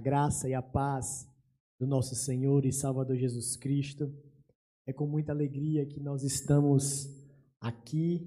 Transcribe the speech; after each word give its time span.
graça 0.00 0.48
e 0.48 0.54
a 0.54 0.62
paz 0.62 1.28
do 1.78 1.86
nosso 1.86 2.14
Senhor 2.14 2.64
e 2.64 2.72
Salvador 2.72 3.16
Jesus 3.16 3.56
Cristo. 3.56 4.12
É 4.86 4.92
com 4.92 5.06
muita 5.06 5.32
alegria 5.32 5.86
que 5.86 6.00
nós 6.00 6.24
estamos 6.24 7.08
aqui 7.60 8.26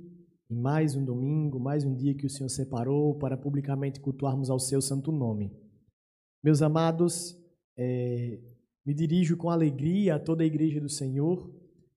em 0.50 0.56
mais 0.56 0.96
um 0.96 1.04
domingo, 1.04 1.60
mais 1.60 1.84
um 1.84 1.96
dia 1.96 2.14
que 2.14 2.26
o 2.26 2.30
Senhor 2.30 2.50
separou 2.50 3.18
para 3.18 3.36
publicamente 3.36 4.00
cultuarmos 4.00 4.50
ao 4.50 4.60
seu 4.60 4.82
santo 4.82 5.12
nome. 5.12 5.52
Meus 6.44 6.62
amados, 6.62 7.36
é, 7.76 8.40
me 8.86 8.94
dirijo 8.94 9.36
com 9.36 9.50
alegria 9.50 10.16
a 10.16 10.20
toda 10.20 10.44
a 10.44 10.46
igreja 10.46 10.80
do 10.80 10.90
Senhor, 10.90 11.52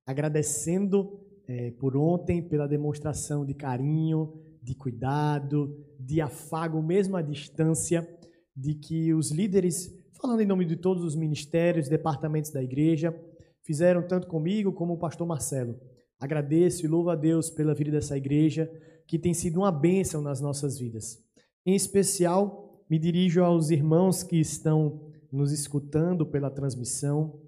agradecendo 0.06 1.20
é, 1.46 1.70
por 1.72 1.96
ontem 1.96 2.42
pela 2.42 2.66
demonstração 2.66 3.44
de 3.44 3.54
carinho, 3.54 4.32
de 4.62 4.74
cuidado, 4.74 5.84
de 5.98 6.20
afago, 6.20 6.82
mesmo 6.82 7.16
à 7.16 7.22
distância, 7.22 8.08
de 8.56 8.74
que 8.74 9.12
os 9.12 9.30
líderes, 9.30 9.92
falando 10.20 10.40
em 10.40 10.46
nome 10.46 10.64
de 10.64 10.76
todos 10.76 11.04
os 11.04 11.14
ministérios, 11.14 11.88
departamentos 11.88 12.50
da 12.50 12.62
igreja, 12.62 13.14
fizeram 13.62 14.06
tanto 14.06 14.26
comigo 14.26 14.72
como 14.72 14.94
o 14.94 14.98
pastor 14.98 15.26
Marcelo. 15.26 15.78
Agradeço 16.18 16.84
e 16.84 16.88
louvo 16.88 17.10
a 17.10 17.16
Deus 17.16 17.50
pela 17.50 17.74
vida 17.74 17.90
dessa 17.90 18.16
igreja, 18.16 18.70
que 19.06 19.18
tem 19.18 19.34
sido 19.34 19.58
uma 19.58 19.70
bênção 19.70 20.22
nas 20.22 20.40
nossas 20.40 20.78
vidas. 20.78 21.22
Em 21.64 21.74
especial, 21.74 22.82
me 22.88 22.98
dirijo 22.98 23.42
aos 23.42 23.70
irmãos 23.70 24.22
que 24.22 24.38
estão 24.38 25.00
nos 25.30 25.52
escutando 25.52 26.24
pela 26.24 26.50
transmissão. 26.50 27.40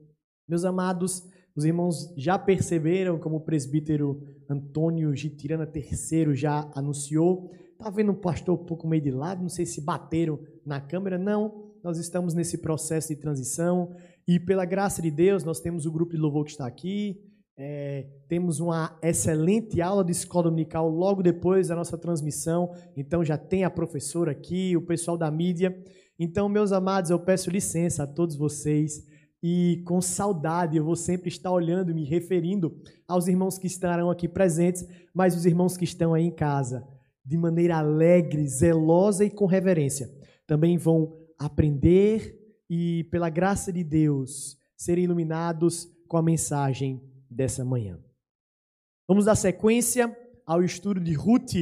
Meus 0.47 0.65
amados, 0.65 1.27
os 1.57 1.65
irmãos 1.65 2.13
já 2.17 2.39
perceberam 2.39 3.19
como 3.19 3.37
o 3.37 3.41
presbítero 3.41 4.23
Antônio 4.49 5.15
Gitirana 5.15 5.71
III 5.73 6.35
já 6.35 6.71
anunciou. 6.75 7.51
Está 7.73 7.91
vendo 7.91 8.13
um 8.13 8.21
pastor 8.21 8.61
um 8.61 8.65
pouco 8.65 8.89
meio 8.89 9.03
de 9.03 9.11
lado, 9.11 9.43
não 9.43 9.49
sei 9.49 9.65
se 9.65 9.81
bateram 9.81 10.39
na 10.69 10.81
câmera. 10.81 11.19
Não, 11.19 11.73
nós 11.83 11.99
estamos 11.99 12.35
nesse 12.35 12.59
processo 12.59 13.09
de 13.09 13.17
transição 13.17 13.97
e 14.27 14.39
pela 14.39 14.65
graça 14.65 15.01
de 15.01 15.11
Deus 15.11 15.43
nós 15.43 15.59
temos 15.59 15.87
o 15.87 15.91
grupo 15.91 16.13
de 16.13 16.19
louvor 16.19 16.45
que 16.45 16.51
está 16.51 16.67
aqui, 16.67 17.21
é, 17.57 18.07
temos 18.29 18.61
uma 18.61 18.97
excelente 19.03 19.81
aula 19.81 20.05
de 20.05 20.13
escola 20.13 20.45
dominical 20.45 20.89
logo 20.89 21.23
depois 21.23 21.69
da 21.69 21.75
nossa 21.75 21.99
transmissão. 21.99 22.73
Então 22.97 23.25
já 23.25 23.37
tem 23.37 23.65
a 23.65 23.71
professora 23.71 24.31
aqui, 24.31 24.77
o 24.77 24.83
pessoal 24.83 25.17
da 25.17 25.31
mídia. 25.31 25.77
Então, 26.21 26.49
meus 26.49 26.71
amados, 26.71 27.11
eu 27.11 27.19
peço 27.19 27.51
licença 27.51 28.05
a 28.05 28.07
todos 28.07 28.37
vocês 28.37 29.05
e 29.43 29.83
com 29.87 30.01
saudade 30.01 30.77
eu 30.77 30.85
vou 30.85 30.97
sempre 30.97 31.29
estar 31.29 31.51
olhando, 31.51 31.95
me 31.95 32.05
referindo 32.05 32.77
aos 33.07 33.29
irmãos 33.29 33.57
que 33.57 33.67
estarão 33.67 34.11
aqui 34.11 34.29
presentes, 34.29 34.87
mas 35.15 35.37
os 35.37 35.47
irmãos 35.47 35.77
que 35.77 35.85
estão 35.85 36.15
aí 36.15 36.25
em 36.25 36.31
casa, 36.31 36.87
de 37.25 37.37
maneira 37.37 37.79
alegre, 37.79 38.47
zelosa 38.47 39.25
e 39.25 39.31
com 39.31 39.47
reverência, 39.47 40.11
também 40.49 40.79
vão 40.79 41.15
aprender 41.39 42.37
e, 42.69 43.05
pela 43.11 43.29
graça 43.29 43.71
de 43.71 43.85
Deus, 43.85 44.59
serem 44.77 45.05
iluminados 45.05 45.87
com 46.09 46.17
a 46.17 46.23
mensagem 46.23 47.03
dessa 47.31 47.65
manhã. 47.65 48.03
Vamos 49.07 49.27
dar 49.27 49.37
sequência 49.37 50.17
ao 50.47 50.65
estudo 50.65 51.01
de 51.01 51.13
Ruth. 51.13 51.55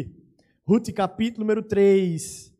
Ruth, 0.65 0.93
capítulo 0.95 1.41
número 1.41 1.65
3. 1.65 2.55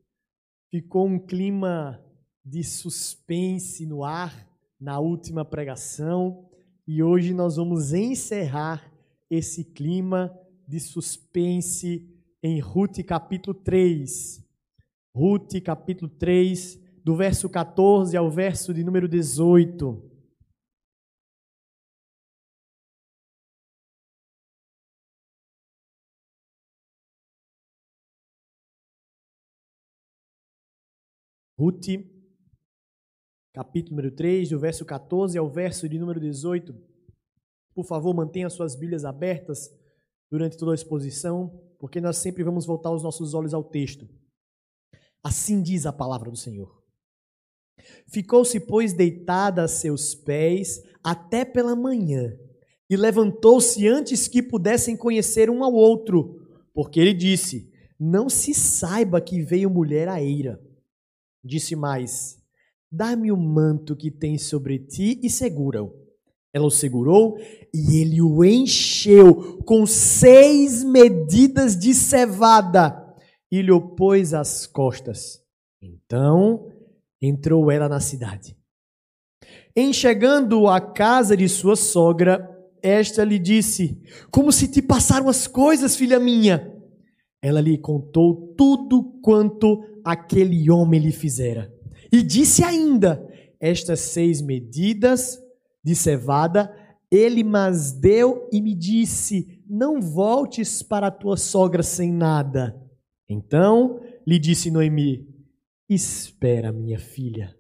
Ficou 0.69 1.07
um 1.07 1.19
clima 1.19 2.05
de 2.45 2.63
suspense 2.65 3.87
no 3.87 4.03
ar 4.03 4.49
na 4.81 4.99
última 4.99 5.45
pregação 5.45 6.49
e 6.87 7.03
hoje 7.03 7.33
nós 7.33 7.57
vamos 7.57 7.93
encerrar 7.93 8.93
esse 9.31 9.65
clima 9.65 10.37
de 10.67 10.81
suspense 10.81 12.09
em 12.43 12.59
Ruth 12.59 12.99
capítulo 13.05 13.55
3. 13.55 14.46
Ruth 15.17 15.59
capítulo 15.65 16.11
3, 16.11 16.79
do 17.03 17.17
verso 17.17 17.49
14 17.49 18.15
ao 18.19 18.31
verso 18.31 18.75
de 18.75 18.85
número 18.85 19.09
18. 19.09 20.13
Ruth, 31.59 31.87
capítulo 33.55 33.97
número 33.97 34.15
3, 34.15 34.51
do 34.51 34.59
verso 34.59 34.85
14 34.85 35.39
ao 35.39 35.49
verso 35.49 35.89
de 35.89 35.99
número 35.99 36.21
18. 36.21 36.75
Por 37.75 37.87
favor, 37.87 38.15
mantenha 38.15 38.51
suas 38.51 38.77
Bíblias 38.77 39.07
abertas 39.07 39.71
durante 40.31 40.59
toda 40.59 40.73
a 40.73 40.75
exposição, 40.75 41.59
porque 41.79 42.03
nós 42.03 42.19
sempre 42.19 42.45
vamos 42.45 42.67
voltar 42.67 42.91
os 42.91 43.03
nossos 43.03 43.33
olhos 43.33 43.55
ao 43.55 43.65
texto. 43.65 44.07
Assim 45.27 45.61
diz 45.61 45.87
a 45.87 45.93
palavra 45.93 46.31
do 46.31 46.37
Senhor. 46.37 46.73
Ficou-se, 48.07 48.61
pois, 48.61 48.93
deitada 48.93 49.65
a 49.65 49.67
seus 49.67 50.15
pés 50.15 50.81
até 51.03 51.45
pela 51.45 51.75
manhã, 51.75 52.33
e 52.89 52.97
levantou-se 52.97 53.89
antes 53.89 54.29
que 54.29 54.41
pudessem 54.41 54.97
conhecer 54.97 55.51
um 55.51 55.65
ao 55.65 55.73
outro, 55.73 56.47
porque 56.73 57.01
ele 57.01 57.13
disse: 57.13 57.73
Não 57.99 58.29
se 58.29 58.55
saiba 58.55 59.21
que 59.21 59.43
veio 59.43 59.69
mulher 59.69 60.07
a 60.07 60.23
eira. 60.23 60.61
Disse 61.43 61.75
mais: 61.75 62.39
Dá-me 62.89 63.33
o 63.33 63.37
manto 63.37 63.97
que 63.97 64.13
tens 64.13 64.43
sobre 64.45 64.79
ti 64.79 65.19
e 65.25 65.29
segura-o. 65.29 65.93
Ela 66.53 66.67
o 66.67 66.71
segurou 66.71 67.37
e 67.75 68.01
ele 68.01 68.23
o 68.23 68.45
encheu 68.45 69.59
com 69.65 69.85
seis 69.87 70.85
medidas 70.85 71.77
de 71.77 71.93
cevada 71.93 73.06
e 73.51 73.63
lhe 73.63 73.81
pôs 73.97 74.35
às 74.35 74.67
costas. 74.67 75.43
Então 75.81 76.71
entrou 77.21 77.71
ela 77.71 77.89
na 77.89 78.01
cidade. 78.01 78.57
Em 79.75 79.93
chegando 79.93 80.67
à 80.69 80.81
casa 80.81 81.37
de 81.37 81.49
sua 81.49 81.77
sogra, 81.77 82.49
esta 82.83 83.25
lhe 83.25 83.39
disse: 83.39 84.01
Como 84.31 84.51
se 84.51 84.69
te 84.69 84.81
passaram 84.81 85.29
as 85.29 85.47
coisas, 85.47 85.97
filha 85.97 86.19
minha? 86.19 86.73
Ela 87.43 87.61
lhe 87.61 87.79
contou 87.79 88.55
tudo 88.57 89.03
quanto 89.23 89.85
aquele 90.05 90.71
homem 90.71 91.01
lhe 91.01 91.13
fizera. 91.13 91.73
E 92.11 92.23
disse 92.23 92.65
ainda: 92.65 93.27
Estas 93.61 94.01
seis 94.01 94.41
medidas 94.41 95.39
de 95.85 95.95
cevada 95.95 96.73
ele 97.11 97.45
mas 97.45 97.93
deu 97.93 98.49
e 98.53 98.61
me 98.61 98.75
disse: 98.75 99.63
Não 99.69 100.01
voltes 100.01 100.83
para 100.83 101.09
a 101.09 101.11
tua 101.11 101.37
sogra 101.37 101.83
sem 101.83 102.13
nada. 102.13 102.81
Então 103.29 104.01
lhe 104.27 104.39
disse 104.39 104.71
Noemi: 104.71 105.27
Espera, 105.89 106.73
minha 106.73 106.99
filha, 106.99 107.57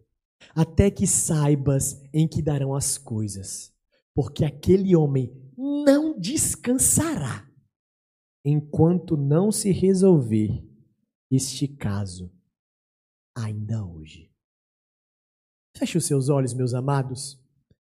até 0.54 0.90
que 0.90 1.06
saibas 1.06 2.02
em 2.12 2.26
que 2.28 2.42
darão 2.42 2.74
as 2.74 2.98
coisas, 2.98 3.72
porque 4.14 4.44
aquele 4.44 4.94
homem 4.94 5.32
não 5.56 6.18
descansará 6.18 7.48
enquanto 8.44 9.16
não 9.16 9.50
se 9.50 9.72
resolver 9.72 10.64
este 11.30 11.66
caso 11.66 12.32
ainda 13.36 13.84
hoje. 13.84 14.30
Feche 15.76 15.98
os 15.98 16.04
seus 16.04 16.28
olhos, 16.28 16.54
meus 16.54 16.72
amados, 16.72 17.38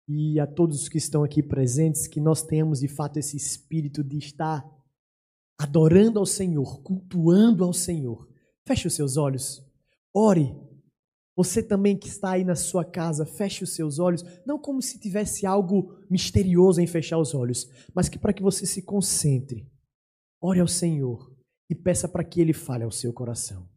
e 0.09 0.39
a 0.39 0.47
todos 0.47 0.83
os 0.83 0.89
que 0.89 0.99
estão 0.99 1.25
aqui 1.25 1.43
presentes, 1.43 2.07
que 2.07 2.21
nós 2.21 2.43
tenhamos 2.43 2.81
de 2.81 2.89
fato 2.89 3.19
esse 3.19 3.37
espírito 3.37 4.05
de 4.05 4.19
estar 4.19 4.65
adorando 5.59 6.19
ao 6.19 6.27
Senhor, 6.27 6.83
cultuando 6.83 7.65
ao 7.65 7.73
Senhor. 7.73 8.29
Feche 8.67 8.87
os 8.87 8.95
seus 8.95 9.17
olhos, 9.17 9.63
ore. 10.15 10.55
Você 11.37 11.63
também 11.63 11.99
que 11.99 12.09
está 12.09 12.33
aí 12.33 12.45
na 12.45 12.55
sua 12.55 12.85
casa, 12.85 13.27
feche 13.27 13.63
os 13.63 13.75
seus 13.75 13.99
olhos, 13.99 14.25
não 14.47 14.59
como 14.59 14.81
se 14.81 14.99
tivesse 14.99 15.45
algo 15.45 15.95
misterioso 16.11 16.81
em 16.81 16.87
fechar 16.87 17.19
os 17.19 17.35
olhos, 17.35 17.69
mas 17.95 18.09
que 18.09 18.19
para 18.19 18.33
que 18.33 18.43
você 18.43 18.65
se 18.65 18.83
concentre. 18.83 19.71
Ore 20.41 20.61
ao 20.61 20.69
Senhor 20.69 21.31
e 21.69 21.75
peça 21.75 22.09
para 22.09 22.25
que 22.25 22.41
Ele 22.41 22.55
fale 22.55 22.85
ao 22.85 22.91
seu 22.91 23.13
coração. 23.13 23.69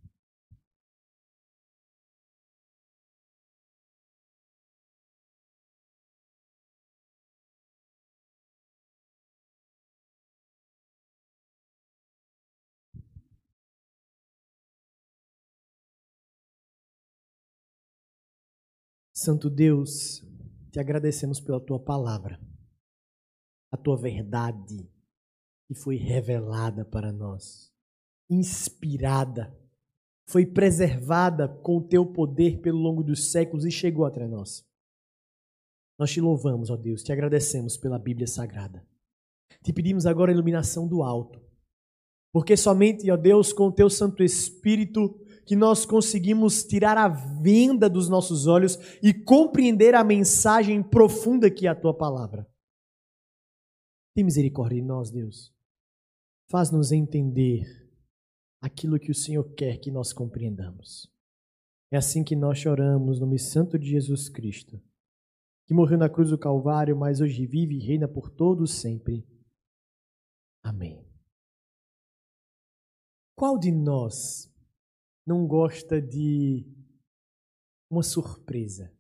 Santo 19.20 19.50
Deus, 19.50 20.24
te 20.72 20.80
agradecemos 20.80 21.42
pela 21.42 21.60
tua 21.60 21.78
palavra, 21.78 22.40
a 23.70 23.76
tua 23.76 23.98
verdade 23.98 24.90
que 25.68 25.76
foi 25.76 25.98
revelada 25.98 26.86
para 26.86 27.12
nós, 27.12 27.70
inspirada, 28.30 29.54
foi 30.26 30.46
preservada 30.46 31.50
com 31.50 31.80
o 31.80 31.84
teu 31.86 32.06
poder 32.06 32.62
pelo 32.62 32.78
longo 32.78 33.04
dos 33.04 33.30
séculos 33.30 33.66
e 33.66 33.72
chegou 33.72 34.06
até 34.06 34.26
nós. 34.26 34.66
Nós 35.98 36.12
te 36.12 36.22
louvamos, 36.22 36.70
ó 36.70 36.78
Deus, 36.78 37.04
te 37.04 37.12
agradecemos 37.12 37.76
pela 37.76 38.00
Bíblia 38.00 38.26
Sagrada. 38.26 38.88
Te 39.62 39.74
pedimos 39.74 40.06
agora 40.06 40.32
a 40.32 40.34
iluminação 40.34 40.88
do 40.88 41.04
alto, 41.04 41.42
porque 42.32 42.56
somente, 42.56 43.12
ó 43.12 43.18
Deus, 43.18 43.52
com 43.52 43.68
o 43.68 43.74
teu 43.74 43.90
Santo 43.90 44.24
Espírito 44.24 45.20
que 45.50 45.56
nós 45.56 45.84
conseguimos 45.84 46.64
tirar 46.64 46.96
a 46.96 47.08
venda 47.08 47.90
dos 47.90 48.08
nossos 48.08 48.46
olhos 48.46 48.78
e 49.02 49.12
compreender 49.12 49.96
a 49.96 50.04
mensagem 50.04 50.84
profunda 50.84 51.50
que 51.50 51.66
é 51.66 51.72
a 51.72 51.76
tua 51.76 51.92
palavra. 51.92 52.48
Tem 54.14 54.24
misericórdia 54.24 54.80
de 54.80 54.86
nós, 54.86 55.10
Deus. 55.10 55.52
Faz-nos 56.52 56.92
entender 56.92 57.66
aquilo 58.62 59.00
que 59.00 59.10
o 59.10 59.16
Senhor 59.16 59.44
quer 59.56 59.80
que 59.80 59.90
nós 59.90 60.14
compreendamos. 60.14 61.12
É 61.92 61.98
assim 61.98 62.24
que 62.24 62.36
nós 62.36 62.60
choramos 62.60 63.20
no 63.20 63.26
nome 63.26 63.40
santo 63.40 63.80
de 63.80 63.90
Jesus 63.90 64.30
Cristo, 64.30 64.80
que 65.66 65.74
morreu 65.74 65.98
na 65.98 66.08
cruz 66.12 66.30
do 66.30 66.38
Calvário, 66.38 66.96
mas 66.96 67.22
hoje 67.22 67.48
vive 67.48 67.74
e 67.74 67.84
reina 67.84 68.08
por 68.08 68.30
todos 68.30 68.80
sempre. 68.80 69.28
Amém. 70.62 71.04
Qual 73.36 73.58
de 73.58 73.72
nós 73.72 74.48
não 75.30 75.46
gosta 75.46 76.02
de 76.02 76.66
uma 77.88 78.02
surpresa? 78.02 78.92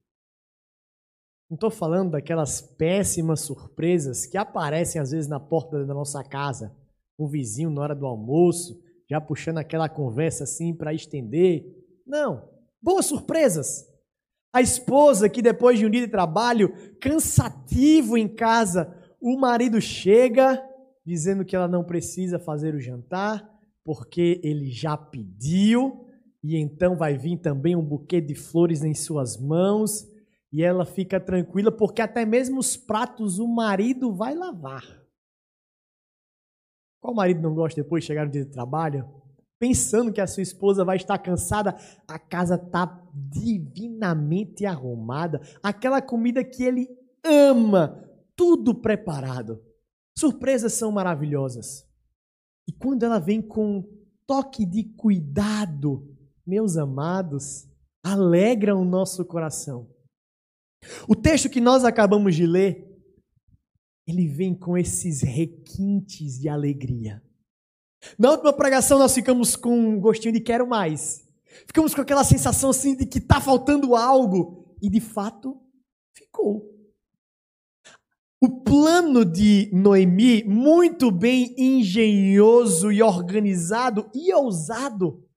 Não 1.49 1.55
estou 1.55 1.71
falando 1.71 2.11
daquelas 2.11 2.61
péssimas 2.61 3.41
surpresas 3.41 4.27
que 4.27 4.37
aparecem 4.37 5.01
às 5.01 5.09
vezes 5.09 5.27
na 5.27 5.39
porta 5.39 5.83
da 5.83 5.91
nossa 5.91 6.23
casa, 6.23 6.77
o 7.17 7.27
vizinho 7.27 7.71
na 7.71 7.81
hora 7.81 7.95
do 7.95 8.05
almoço, 8.05 8.79
já 9.09 9.19
puxando 9.19 9.57
aquela 9.57 9.89
conversa 9.89 10.43
assim 10.43 10.71
para 10.71 10.93
estender. 10.93 11.65
Não, 12.05 12.47
boas 12.79 13.07
surpresas. 13.07 13.87
A 14.53 14.61
esposa 14.61 15.27
que 15.27 15.41
depois 15.41 15.79
de 15.79 15.87
um 15.87 15.89
dia 15.89 16.01
de 16.01 16.11
trabalho 16.11 16.71
cansativo 17.01 18.15
em 18.15 18.27
casa, 18.27 18.95
o 19.19 19.35
marido 19.35 19.81
chega 19.81 20.63
dizendo 21.03 21.43
que 21.43 21.55
ela 21.55 21.67
não 21.67 21.83
precisa 21.83 22.37
fazer 22.37 22.75
o 22.75 22.79
jantar, 22.79 23.49
porque 23.83 24.39
ele 24.43 24.69
já 24.69 24.95
pediu, 24.95 26.08
e 26.43 26.57
então 26.57 26.95
vai 26.95 27.17
vir 27.17 27.37
também 27.37 27.75
um 27.75 27.83
buquê 27.83 28.21
de 28.21 28.35
flores 28.35 28.83
em 28.83 28.93
suas 28.93 29.37
mãos, 29.37 30.07
e 30.51 30.63
ela 30.63 30.85
fica 30.85 31.19
tranquila, 31.19 31.71
porque 31.71 32.01
até 32.01 32.25
mesmo 32.25 32.59
os 32.59 32.75
pratos 32.75 33.39
o 33.39 33.47
marido 33.47 34.13
vai 34.13 34.33
lavar. 34.33 34.83
Qual 36.99 37.13
marido 37.13 37.41
não 37.41 37.53
gosta 37.53 37.81
depois 37.81 38.03
de 38.03 38.07
chegar 38.07 38.25
no 38.25 38.31
dia 38.31 38.45
de 38.45 38.51
trabalho? 38.51 39.07
Pensando 39.59 40.11
que 40.11 40.21
a 40.21 40.27
sua 40.27 40.43
esposa 40.43 40.85
vai 40.85 40.95
estar 40.97 41.17
cansada, 41.17 41.75
a 42.07 42.17
casa 42.17 42.55
está 42.55 43.03
divinamente 43.13 44.65
arrumada, 44.65 45.41
aquela 45.61 46.01
comida 46.01 46.43
que 46.43 46.63
ele 46.63 46.87
ama, 47.23 48.03
tudo 48.35 48.73
preparado. 48.73 49.61
Surpresas 50.17 50.73
são 50.73 50.91
maravilhosas. 50.91 51.85
E 52.67 52.71
quando 52.71 53.03
ela 53.03 53.19
vem 53.19 53.41
com 53.41 53.77
um 53.77 53.83
toque 54.25 54.65
de 54.65 54.83
cuidado, 54.83 56.18
meus 56.49 56.77
amados, 56.77 57.67
alegra 58.03 58.75
o 58.75 58.83
nosso 58.83 59.23
coração. 59.23 59.87
O 61.07 61.15
texto 61.15 61.47
que 61.47 61.61
nós 61.61 61.85
acabamos 61.85 62.35
de 62.35 62.47
ler, 62.47 62.89
ele 64.07 64.27
vem 64.27 64.55
com 64.55 64.75
esses 64.75 65.21
requintes 65.21 66.39
de 66.39 66.49
alegria. 66.49 67.21
Na 68.17 68.31
última 68.31 68.51
pregação 68.51 68.97
nós 68.97 69.13
ficamos 69.13 69.55
com 69.55 69.77
um 69.77 69.99
gostinho 69.99 70.33
de 70.33 70.39
quero 70.39 70.67
mais. 70.67 71.23
Ficamos 71.67 71.93
com 71.93 72.01
aquela 72.01 72.23
sensação 72.23 72.71
assim 72.71 72.95
de 72.95 73.05
que 73.05 73.19
está 73.19 73.39
faltando 73.39 73.95
algo. 73.95 74.75
E 74.81 74.89
de 74.89 74.99
fato, 74.99 75.61
ficou. 76.15 76.67
O 78.41 78.63
plano 78.63 79.23
de 79.23 79.69
Noemi, 79.71 80.43
muito 80.45 81.11
bem 81.11 81.53
engenhoso 81.57 82.91
e 82.91 83.03
organizado 83.03 84.09
e 84.15 84.33
ousado, 84.33 85.28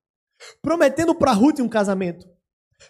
prometendo 0.60 1.14
para 1.14 1.32
Ruth 1.32 1.60
um 1.60 1.68
casamento. 1.68 2.28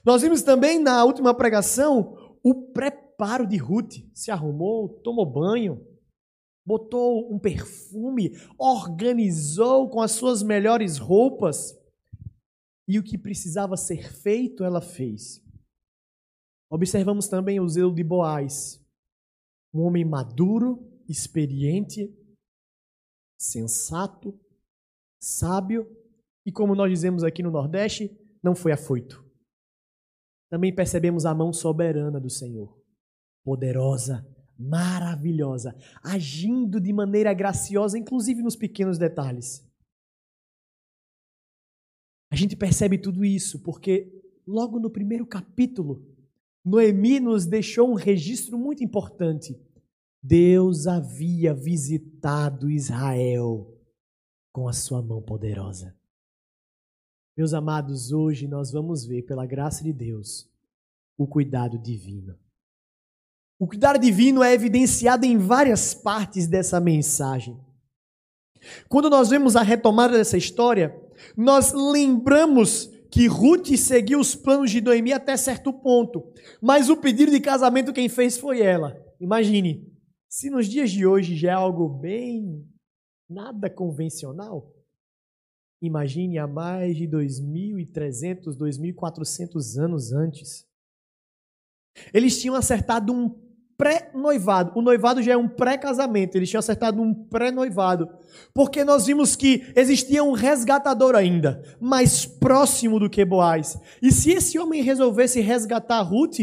Nós 0.05 0.23
vimos 0.23 0.43
também 0.43 0.79
na 0.79 1.05
última 1.05 1.35
pregação 1.35 2.37
o 2.43 2.73
preparo 2.73 3.47
de 3.47 3.57
Ruth. 3.57 3.95
Se 4.15 4.31
arrumou, 4.31 4.89
tomou 5.01 5.31
banho, 5.31 5.87
botou 6.65 7.33
um 7.33 7.39
perfume, 7.39 8.31
organizou 8.59 9.89
com 9.91 10.01
as 10.01 10.13
suas 10.13 10.43
melhores 10.43 10.99
roupas. 10.99 11.79
E 12.89 12.99
o 12.99 13.03
que 13.03 13.17
precisava 13.17 13.77
ser 13.77 14.13
feito, 14.13 14.65
ela 14.65 14.81
fez. 14.81 15.41
Observamos 16.71 17.29
também 17.29 17.61
o 17.61 17.69
zelo 17.69 17.95
de 17.95 18.03
Boaz 18.03 18.83
um 19.75 19.81
homem 19.83 20.05
maduro, 20.05 20.87
experiente, 21.09 22.15
sensato, 23.39 24.39
sábio 25.21 25.87
e, 26.45 26.53
como 26.53 26.75
nós 26.75 26.91
dizemos 26.91 27.23
aqui 27.23 27.43
no 27.43 27.51
Nordeste, 27.51 28.11
não 28.43 28.55
foi 28.55 28.73
afoito. 28.73 29.25
Também 30.51 30.75
percebemos 30.75 31.25
a 31.25 31.35
mão 31.35 31.53
soberana 31.53 32.21
do 32.21 32.29
Senhor, 32.29 32.79
poderosa, 33.45 34.27
maravilhosa, 34.59 35.75
agindo 36.03 36.81
de 36.81 36.93
maneira 36.93 37.33
graciosa, 37.33 37.99
inclusive 37.99 38.43
nos 38.43 38.57
pequenos 38.57 38.99
detalhes. 38.99 39.67
A 42.31 42.37
gente 42.37 42.57
percebe 42.57 42.99
tudo 42.99 43.25
isso 43.25 43.63
porque, 43.63 44.11
logo 44.47 44.79
no 44.79 44.91
primeiro 44.91 45.27
capítulo, 45.27 46.07
Noemi 46.65 47.21
nos 47.21 47.47
deixou 47.47 47.91
um 47.91 47.95
registro 47.95 48.59
muito 48.59 48.85
importante. 48.85 49.61
Deus 50.23 50.87
havia 50.87 51.53
visitado 51.53 52.71
Israel 52.71 53.77
com 54.53 54.69
a 54.69 54.73
sua 54.73 55.03
mão 55.03 55.21
poderosa. 55.21 55.97
Meus 57.35 57.55
amados, 57.55 58.13
hoje 58.13 58.47
nós 58.47 58.71
vamos 58.71 59.07
ver, 59.07 59.23
pela 59.23 59.47
graça 59.47 59.83
de 59.83 59.91
Deus, 59.91 60.47
o 61.17 61.27
cuidado 61.27 61.79
divino. 61.79 62.39
O 63.59 63.67
cuidado 63.67 63.99
divino 63.99 64.43
é 64.43 64.53
evidenciado 64.53 65.25
em 65.25 65.39
várias 65.39 65.95
partes 65.95 66.47
dessa 66.47 66.79
mensagem. 66.79 67.59
Quando 68.87 69.09
nós 69.09 69.31
vemos 69.31 69.57
a 69.57 69.63
retomada 69.63 70.19
dessa 70.19 70.37
história, 70.37 70.95
nós 71.35 71.73
lembramos 71.73 72.91
que 73.11 73.27
Ruth 73.27 73.77
seguiu 73.79 74.21
os 74.21 74.35
planos 74.35 74.71
de 74.71 74.83
Noemi 74.83 75.15
até 75.15 75.35
certo 75.35 75.73
ponto, 75.73 76.23
mas 76.61 76.91
o 76.91 76.99
pedido 76.99 77.31
de 77.31 77.41
casamento 77.41 77.95
quem 77.95 78.11
fez 78.11 78.37
foi 78.37 78.61
ela. 78.61 78.95
Imagine, 79.19 79.91
se 80.29 80.51
nos 80.51 80.67
dias 80.67 80.91
de 80.91 81.07
hoje 81.07 81.35
já 81.35 81.53
é 81.53 81.55
algo 81.55 81.89
bem 81.89 82.67
nada 83.29 83.71
convencional, 83.71 84.71
imagine 85.83 86.39
há 86.39 86.47
mais 86.47 86.97
de 86.97 87.09
2.300, 87.09 88.57
2.400 88.57 89.79
anos 89.79 90.13
antes. 90.13 90.65
Eles 92.15 92.41
tinham 92.41 92.55
acertado 92.55 93.13
um 93.13 93.29
pré-noivado. 93.77 94.73
O 94.77 94.81
noivado 94.81 95.21
já 95.23 95.33
é 95.33 95.37
um 95.37 95.49
pré-casamento. 95.49 96.37
Eles 96.37 96.49
tinham 96.49 96.61
acertado 96.61 97.03
um 97.03 97.13
pré-noivado. 97.13 98.09
Porque 98.55 98.85
nós 98.85 99.07
vimos 99.07 99.35
que 99.35 99.73
existia 99.75 100.23
um 100.23 100.33
resgatador 100.33 101.17
ainda, 101.17 101.61
mais 101.81 102.25
próximo 102.25 103.01
do 103.01 103.11
que 103.11 103.25
Boaz. 103.25 103.77
E 104.01 104.13
se 104.13 104.31
esse 104.31 104.59
homem 104.59 104.83
resolvesse 104.83 105.41
resgatar 105.41 106.01
Ruth, 106.03 106.39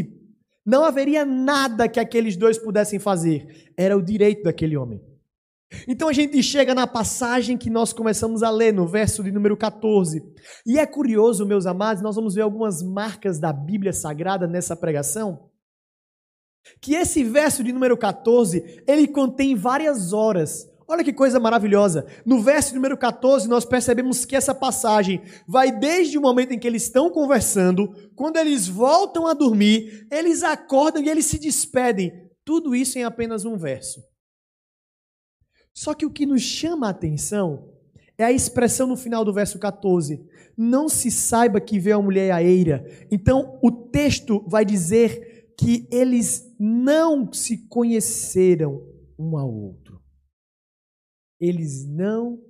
não 0.65 0.83
haveria 0.83 1.25
nada 1.25 1.87
que 1.87 1.99
aqueles 1.99 2.35
dois 2.35 2.57
pudessem 2.57 2.99
fazer. 2.99 3.71
Era 3.77 3.97
o 3.97 4.01
direito 4.01 4.43
daquele 4.43 4.75
homem. 4.75 5.01
Então 5.87 6.07
a 6.07 6.13
gente 6.13 6.41
chega 6.41 6.73
na 6.73 6.87
passagem 6.87 7.57
que 7.57 7.69
nós 7.69 7.93
começamos 7.93 8.41
a 8.41 8.49
ler, 8.49 8.73
no 8.73 8.87
verso 8.87 9.23
de 9.23 9.31
número 9.31 9.55
14. 9.55 10.23
E 10.65 10.79
é 10.79 10.85
curioso, 10.85 11.45
meus 11.45 11.65
amados, 11.65 12.01
nós 12.01 12.15
vamos 12.15 12.33
ver 12.33 12.41
algumas 12.41 12.81
marcas 12.81 13.39
da 13.39 13.53
Bíblia 13.53 13.93
Sagrada 13.93 14.47
nessa 14.47 14.75
pregação 14.75 15.49
que 16.81 16.93
esse 16.93 17.23
verso 17.23 17.63
de 17.63 17.71
número 17.71 17.97
14, 17.97 18.83
ele 18.87 19.07
contém 19.07 19.55
várias 19.55 20.13
horas. 20.13 20.67
Olha 20.87 21.03
que 21.03 21.13
coisa 21.13 21.39
maravilhosa. 21.39 22.07
No 22.25 22.41
verso 22.41 22.73
número 22.73 22.97
14, 22.97 23.47
nós 23.47 23.63
percebemos 23.63 24.25
que 24.25 24.35
essa 24.35 24.55
passagem 24.55 25.21
vai 25.47 25.71
desde 25.71 26.17
o 26.17 26.21
momento 26.21 26.51
em 26.51 26.59
que 26.59 26.67
eles 26.67 26.83
estão 26.83 27.11
conversando, 27.11 27.93
quando 28.15 28.37
eles 28.37 28.67
voltam 28.67 29.27
a 29.27 29.33
dormir, 29.33 30.07
eles 30.11 30.41
acordam 30.41 31.03
e 31.03 31.09
eles 31.09 31.25
se 31.25 31.37
despedem. 31.37 32.11
Tudo 32.43 32.75
isso 32.75 32.97
em 32.97 33.03
apenas 33.03 33.45
um 33.45 33.55
verso. 33.55 34.01
Só 35.73 35.93
que 35.93 36.05
o 36.05 36.11
que 36.11 36.25
nos 36.25 36.41
chama 36.41 36.87
a 36.87 36.91
atenção 36.91 37.73
é 38.17 38.25
a 38.25 38.31
expressão 38.31 38.85
no 38.85 38.97
final 38.97 39.23
do 39.23 39.33
verso 39.33 39.57
14. 39.57 40.21
Não 40.57 40.89
se 40.89 41.09
saiba 41.09 41.61
que 41.61 41.79
vê 41.79 41.93
a 41.93 42.01
mulher 42.01 42.31
a 42.31 42.43
eira. 42.43 42.85
Então, 43.09 43.57
o 43.63 43.71
texto 43.71 44.43
vai 44.47 44.65
dizer 44.65 45.53
que 45.57 45.87
eles 45.89 46.53
não 46.59 47.31
se 47.31 47.67
conheceram 47.67 48.85
um 49.17 49.37
ao 49.37 49.49
outro. 49.49 50.01
Eles 51.39 51.85
não 51.85 52.43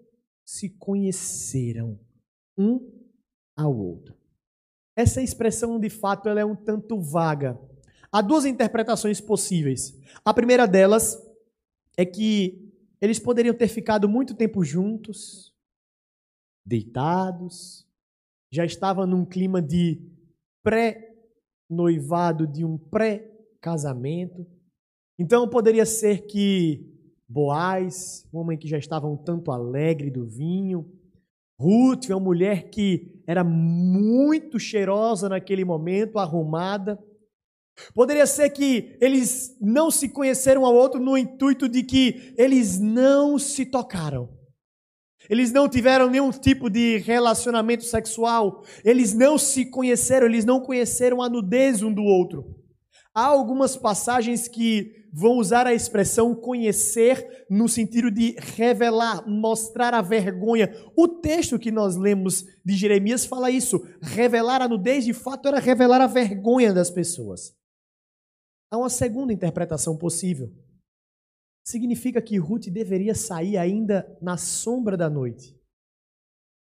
se 0.44 0.70
conheceram 0.70 2.00
um 2.58 2.92
ao 3.56 3.76
outro. 3.78 4.16
Essa 4.96 5.22
expressão, 5.22 5.80
de 5.80 5.90
fato, 5.90 6.28
ela 6.28 6.40
é 6.40 6.46
um 6.46 6.56
tanto 6.56 7.00
vaga. 7.00 7.60
Há 8.12 8.22
duas 8.22 8.46
interpretações 8.46 9.22
possíveis. 9.22 9.96
A 10.26 10.34
primeira 10.34 10.68
delas 10.68 11.16
é 11.96 12.06
que 12.06 12.69
eles 13.02 13.20
poderiam 13.20 13.54
ter 13.56 13.68
ficado 13.68 14.08
muito 14.10 14.36
tempo 14.36 14.64
juntos, 14.64 15.54
deitados, 16.66 17.88
já 18.52 18.66
estava 18.66 19.06
num 19.06 19.26
clima 19.26 19.62
de 19.62 20.02
pré-noivado, 20.64 22.46
de 22.48 22.66
um 22.66 22.78
pré-casamento. 22.78 24.46
Então 25.18 25.48
poderia 25.50 25.86
ser 25.86 26.26
que 26.26 26.86
Boaz, 27.32 28.28
um 28.34 28.40
homem 28.40 28.58
que 28.58 28.68
já 28.68 28.80
estava 28.80 29.06
um 29.06 29.16
tanto 29.16 29.52
alegre 29.52 30.10
do 30.10 30.26
vinho, 30.26 30.92
Ruth, 31.60 32.10
uma 32.10 32.20
mulher 32.20 32.70
que 32.72 33.22
era 33.28 33.44
muito 33.44 34.58
cheirosa 34.58 35.30
naquele 35.30 35.64
momento, 35.64 36.18
arrumada. 36.18 36.98
Poderia 37.94 38.26
ser 38.26 38.50
que 38.50 38.98
eles 39.02 39.56
não 39.60 39.90
se 39.92 40.10
conheceram 40.10 40.66
ao 40.66 40.76
outro 40.76 41.00
no 41.00 41.18
intuito 41.18 41.68
de 41.68 41.84
que 41.84 42.34
eles 42.38 42.80
não 42.80 43.38
se 43.38 43.66
tocaram. 43.66 44.30
Eles 45.30 45.52
não 45.52 45.70
tiveram 45.70 46.10
nenhum 46.10 46.32
tipo 46.32 46.70
de 46.70 46.98
relacionamento 46.98 47.84
sexual. 47.84 48.64
Eles 48.84 49.14
não 49.14 49.38
se 49.38 49.66
conheceram, 49.66 50.26
eles 50.26 50.46
não 50.46 50.60
conheceram 50.60 51.22
a 51.22 51.30
nudez 51.30 51.84
um 51.84 51.94
do 51.94 52.04
outro. 52.04 52.56
Há 53.14 53.26
algumas 53.26 53.76
passagens 53.76 54.48
que 54.48 55.00
vão 55.12 55.38
usar 55.38 55.68
a 55.68 55.74
expressão 55.74 56.36
conhecer 56.36 57.46
no 57.50 57.68
sentido 57.68 58.12
de 58.12 58.36
revelar, 58.40 59.28
mostrar 59.28 59.94
a 59.94 60.02
vergonha. 60.02 60.72
O 60.96 61.08
texto 61.08 61.60
que 61.60 61.72
nós 61.72 61.96
lemos 61.96 62.46
de 62.64 62.76
Jeremias 62.76 63.26
fala 63.26 63.52
isso. 63.52 63.84
Revelar 64.02 64.62
a 64.62 64.68
nudez, 64.68 65.06
de 65.06 65.14
fato, 65.14 65.48
era 65.48 65.60
revelar 65.60 66.02
a 66.02 66.08
vergonha 66.08 66.74
das 66.74 66.90
pessoas. 66.90 67.59
Há 68.72 68.78
uma 68.78 68.90
segunda 68.90 69.34
interpretação 69.34 69.98
possível. 69.98 70.52
Significa 71.66 72.22
que 72.22 72.38
Ruth 72.38 72.68
deveria 72.68 73.16
sair 73.16 73.58
ainda 73.58 74.18
na 74.22 74.38
sombra 74.38 74.96
da 74.96 75.10
noite. 75.10 75.60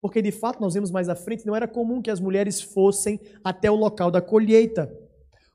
Porque 0.02 0.22
de 0.22 0.32
fato, 0.32 0.62
nós 0.62 0.74
vemos 0.74 0.92
mais 0.92 1.10
à 1.10 1.16
frente, 1.16 1.46
não 1.46 1.56
era 1.56 1.68
comum 1.68 2.02
que 2.02 2.12
as 2.12 2.20
mulheres 2.20 2.62
fossem 2.62 3.20
até 3.44 3.70
o 3.70 3.76
local 3.76 4.12
da 4.12 4.22
colheita. 4.22 4.90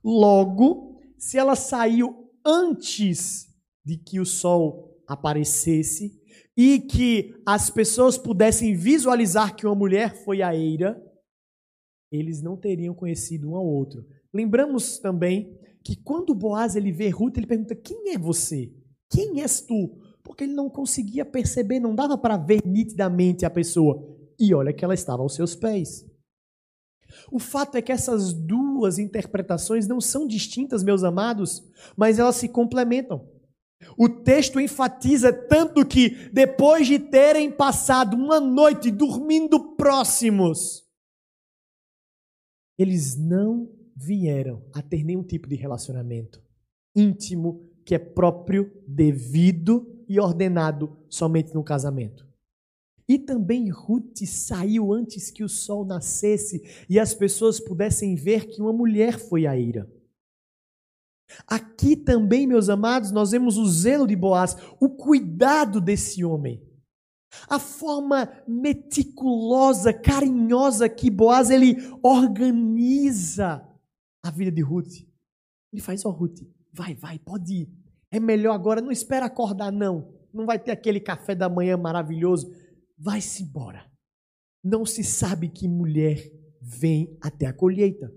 Logo, 0.05 1.01
se 1.19 1.39
ela 1.39 1.55
saiu 1.55 2.31
antes 2.45 3.47
de 3.85 3.97
que 3.97 4.21
o 4.21 4.27
sol 4.27 5.01
aparecesse 5.07 6.21
e 6.57 6.81
que 6.81 7.35
as 7.47 7.71
pessoas 7.71 8.19
pudessem 8.19 8.75
visualizar 8.75 9.55
que 9.55 9.67
uma 9.67 9.75
mulher 9.75 10.23
foi 10.25 10.43
a 10.43 10.55
eira, 10.55 11.01
eles 12.11 12.43
não 12.43 12.57
teriam 12.57 12.95
conhecido 12.95 13.51
um 13.51 13.57
ao 13.57 13.65
outro. 13.65 14.05
Lembramos 14.33 14.99
também 14.99 15.59
que 15.85 15.97
quando 15.97 16.35
Boaz 16.35 16.77
ele 16.77 16.93
vê 16.93 17.09
Ruth, 17.09 17.37
ele 17.37 17.47
pergunta: 17.47 17.75
"Quem 17.75 18.13
é 18.13 18.19
você? 18.19 18.73
Quem 19.11 19.41
és 19.41 19.61
tu?" 19.61 19.99
Porque 20.23 20.45
ele 20.45 20.55
não 20.55 20.71
conseguia 20.71 21.25
perceber, 21.25 21.81
não 21.81 21.95
dava 21.95 22.17
para 22.17 22.37
ver 22.37 22.63
nitidamente 22.65 23.45
a 23.45 23.51
pessoa. 23.51 24.09
E 24.39 24.55
olha 24.55 24.73
que 24.73 24.85
ela 24.85 24.95
estava 24.95 25.23
aos 25.23 25.35
seus 25.35 25.55
pés. 25.55 26.07
O 27.31 27.39
fato 27.39 27.77
é 27.77 27.83
que 27.83 27.93
essas 27.93 28.33
duas 28.33 28.99
interpretações 28.99 29.87
não 29.87 30.01
são 30.01 30.27
distintas, 30.27 30.83
meus 30.83 31.05
amados, 31.05 31.63
mas 31.97 32.19
elas 32.19 32.37
se 32.37 32.49
complementam. 32.49 33.29
O 33.99 34.09
texto 34.09 34.61
enfatiza 34.61 35.33
tanto 35.33 35.85
que, 35.85 36.31
depois 36.33 36.87
de 36.87 36.99
terem 36.99 37.51
passado 37.51 38.17
uma 38.17 38.41
noite 38.41 38.91
dormindo 38.91 39.75
próximos, 39.75 40.85
eles 42.79 43.17
não 43.17 43.69
vieram 44.05 44.63
a 44.73 44.83
ter 44.83 45.05
nenhum 45.05 45.23
tipo 45.23 45.49
de 45.49 45.55
relacionamento 45.55 46.43
íntimo 46.95 47.69
que 47.85 47.95
é 47.95 47.99
próprio, 47.99 48.71
devido 48.87 50.05
e 50.09 50.21
ordenado 50.21 50.97
somente 51.09 51.55
no 51.55 51.65
casamento. 51.65 52.27
E 53.09 53.19
também 53.19 53.69
Ruth 53.69 54.25
saiu 54.25 54.93
antes 54.93 55.31
que 55.31 55.43
o 55.43 55.49
sol 55.49 55.85
nascesse 55.85 56.63
e 56.89 56.99
as 57.01 57.13
pessoas 57.13 57.59
pudessem 57.59 58.15
ver 58.15 58.47
que 58.47 58.61
uma 58.61 58.73
mulher 58.73 59.19
foi 59.19 59.47
a 59.47 59.57
ira. 59.59 59.91
Aqui 61.47 61.97
também, 61.97 62.47
meus 62.47 62.69
amados, 62.69 63.11
nós 63.11 63.31
vemos 63.33 63.57
o 63.57 63.67
zelo 63.67 64.07
de 64.07 64.15
Boaz, 64.15 64.57
o 64.79 64.89
cuidado 64.89 65.81
desse 65.81 66.25
homem. 66.25 66.63
A 67.49 67.59
forma 67.59 68.31
meticulosa, 68.47 69.93
carinhosa 69.93 70.89
que 70.89 71.11
Boaz 71.11 71.51
ele 71.51 71.77
organiza 72.03 73.67
a 74.23 74.31
vida 74.31 74.51
de 74.51 74.63
Ruth. 74.63 74.93
Ele 75.73 75.83
faz, 75.83 76.05
ó 76.05 76.09
oh, 76.09 76.13
Ruth, 76.13 76.41
vai, 76.73 76.95
vai, 76.95 77.19
pode 77.19 77.53
ir. 77.55 77.69
É 78.11 78.21
melhor 78.21 78.55
agora, 78.55 78.81
não 78.81 78.93
espera 78.93 79.27
acordar 79.27 79.73
não. 79.73 80.13
Não 80.33 80.47
vai 80.47 80.59
ter 80.59 80.71
aquele 80.71 81.01
café 81.01 81.35
da 81.35 81.49
manhã 81.49 81.77
maravilhoso 81.77 82.51
vai-se 83.03 83.43
embora. 83.43 83.85
Não 84.63 84.87
se 84.87 85.03
sabe 85.03 85.49
que 85.49 85.67
mulher 85.67 86.31
vem 86.61 87.17
até 87.21 87.47
a 87.47 87.53
colheita. 87.53 88.13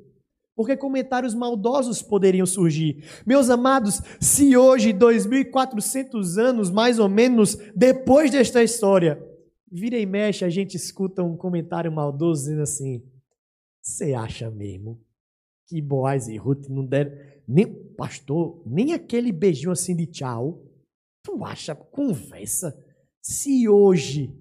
Porque 0.56 0.78
comentários 0.78 1.34
maldosos 1.34 2.02
poderiam 2.02 2.46
surgir. 2.46 3.04
Meus 3.26 3.50
amados, 3.50 4.00
se 4.22 4.56
hoje, 4.56 4.94
2.400 4.94 6.38
anos 6.38 6.70
mais 6.70 7.00
ou 7.00 7.10
menos 7.10 7.58
depois 7.76 8.32
desta 8.32 8.64
história, 8.64 9.22
vira 9.70 9.98
e 9.98 10.06
mexe, 10.06 10.46
a 10.46 10.50
gente 10.50 10.78
escuta 10.78 11.24
um 11.24 11.36
comentário 11.36 11.92
maldoso 11.92 12.44
dizendo 12.44 12.62
assim: 12.62 13.04
Você 13.82 14.14
acha 14.14 14.50
mesmo 14.50 15.05
que 15.68 15.82
Boaz 15.82 16.28
e 16.28 16.38
Ruth 16.38 16.68
não 16.70 16.86
deram 16.86 17.12
nem, 17.48 17.66
pastor, 17.96 18.62
nem 18.66 18.94
aquele 18.94 19.32
beijinho 19.32 19.72
assim 19.72 19.96
de 19.96 20.06
tchau? 20.08 20.64
Tu 21.24 21.44
acha 21.44 21.76
conversa? 21.76 22.76
Se 23.22 23.68
hoje 23.68 24.34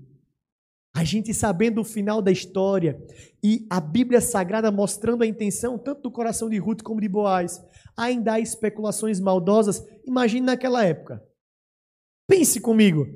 a 0.95 1.02
gente 1.02 1.35
sabendo 1.35 1.81
o 1.81 1.85
final 1.85 2.23
da 2.23 2.31
história 2.31 2.97
e 3.43 3.66
a 3.69 3.81
Bíblia 3.81 4.21
Sagrada 4.21 4.71
mostrando 4.71 5.23
a 5.23 5.26
intenção 5.26 5.76
tanto 5.76 6.02
do 6.02 6.11
coração 6.11 6.49
de 6.49 6.57
Ruth 6.59 6.83
como 6.83 7.00
de 7.00 7.09
Boaz, 7.09 7.61
ainda 7.97 8.35
há 8.35 8.40
especulações 8.40 9.19
maldosas. 9.19 9.83
Imagine 10.07 10.47
naquela 10.47 10.85
época. 10.85 11.21
Pense 12.28 12.61
comigo. 12.61 13.07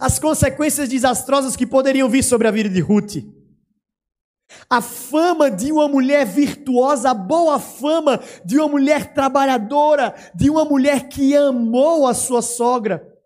As 0.00 0.18
consequências 0.18 0.88
desastrosas 0.88 1.54
que 1.54 1.66
poderiam 1.66 2.08
vir 2.08 2.24
sobre 2.24 2.48
a 2.48 2.50
vida 2.50 2.68
de 2.68 2.80
Ruth. 2.80 3.16
A 4.70 4.80
fama 4.80 5.50
de 5.50 5.72
uma 5.72 5.88
mulher 5.88 6.24
virtuosa, 6.24 7.10
a 7.10 7.14
boa 7.14 7.58
fama 7.58 8.20
de 8.44 8.56
uma 8.58 8.68
mulher 8.68 9.12
trabalhadora, 9.12 10.14
de 10.34 10.48
uma 10.48 10.64
mulher 10.64 11.08
que 11.08 11.36
amou 11.36 12.06
a 12.06 12.14
sua 12.14 12.42
sogra 12.42 13.16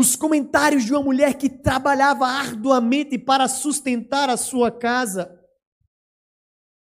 os 0.00 0.16
comentários 0.16 0.86
de 0.86 0.94
uma 0.94 1.02
mulher 1.02 1.34
que 1.36 1.50
trabalhava 1.50 2.26
arduamente 2.26 3.18
para 3.18 3.46
sustentar 3.46 4.30
a 4.30 4.36
sua 4.38 4.70
casa 4.70 5.38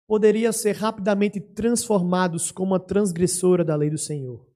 poderiam 0.07 0.53
ser 0.53 0.77
rapidamente 0.77 1.41
transformados 1.41 2.51
como 2.51 2.71
uma 2.71 2.79
transgressora 2.79 3.65
da 3.65 3.75
lei 3.75 3.89
do 3.89 3.97
Senhor. 3.97 4.49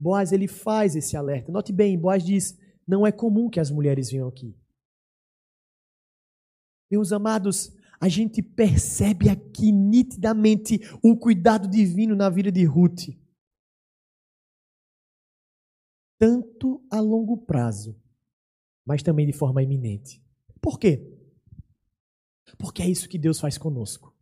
Boaz 0.00 0.32
ele 0.32 0.48
faz 0.48 0.96
esse 0.96 1.14
alerta. 1.14 1.52
Note 1.52 1.74
bem, 1.74 1.98
Boaz 1.98 2.24
diz: 2.24 2.58
não 2.88 3.06
é 3.06 3.12
comum 3.12 3.50
que 3.50 3.60
as 3.60 3.70
mulheres 3.70 4.10
venham 4.10 4.28
aqui. 4.28 4.58
Meus 6.90 7.12
amados, 7.12 7.72
a 8.00 8.08
gente 8.08 8.42
percebe 8.42 9.28
aqui 9.28 9.70
nitidamente 9.70 10.80
o 11.02 11.16
cuidado 11.16 11.68
divino 11.68 12.16
na 12.16 12.28
vida 12.28 12.50
de 12.50 12.64
Ruth 12.64 13.20
tanto 16.20 16.84
a 16.90 17.00
longo 17.00 17.38
prazo, 17.38 17.98
mas 18.84 19.02
também 19.02 19.26
de 19.26 19.32
forma 19.32 19.62
iminente. 19.62 20.22
Por 20.60 20.78
quê? 20.78 21.02
Porque 22.58 22.82
é 22.82 22.88
isso 22.88 23.08
que 23.08 23.16
Deus 23.16 23.40
faz 23.40 23.56
conosco. 23.56 24.14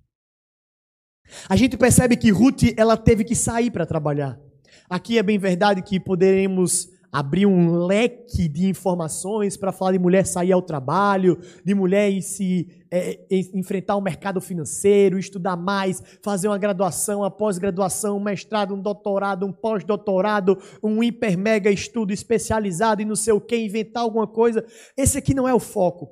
A 1.48 1.56
gente 1.56 1.76
percebe 1.76 2.16
que 2.16 2.30
Ruth 2.30 2.62
ela 2.76 2.96
teve 2.96 3.24
que 3.24 3.34
sair 3.34 3.72
para 3.72 3.84
trabalhar. 3.84 4.40
Aqui 4.88 5.18
é 5.18 5.22
bem 5.24 5.38
verdade 5.38 5.82
que 5.82 5.98
poderemos 5.98 6.88
abrir 7.12 7.46
um 7.46 7.84
leque 7.84 8.48
de 8.48 8.68
informações 8.68 9.56
para 9.56 9.72
falar 9.72 9.92
de 9.92 9.98
mulher 9.98 10.26
sair 10.26 10.52
ao 10.52 10.62
trabalho, 10.62 11.38
de 11.64 11.74
mulher 11.74 12.20
se 12.22 12.68
é, 12.90 13.20
enfrentar 13.54 13.96
o 13.96 14.00
mercado 14.00 14.40
financeiro, 14.40 15.18
estudar 15.18 15.56
mais, 15.56 16.02
fazer 16.22 16.48
uma 16.48 16.58
graduação, 16.58 17.20
uma 17.20 17.30
pós-graduação, 17.30 18.16
um 18.16 18.22
mestrado, 18.22 18.74
um 18.74 18.80
doutorado, 18.80 19.46
um 19.46 19.52
pós-doutorado, 19.52 20.58
um 20.82 21.02
hiper 21.02 21.36
mega 21.38 21.70
estudo 21.70 22.12
especializado 22.12 23.02
e 23.02 23.04
não 23.04 23.16
sei 23.16 23.32
o 23.32 23.40
que, 23.40 23.56
inventar 23.56 24.02
alguma 24.02 24.26
coisa. 24.26 24.64
Esse 24.96 25.18
aqui 25.18 25.34
não 25.34 25.48
é 25.48 25.54
o 25.54 25.60
foco. 25.60 26.10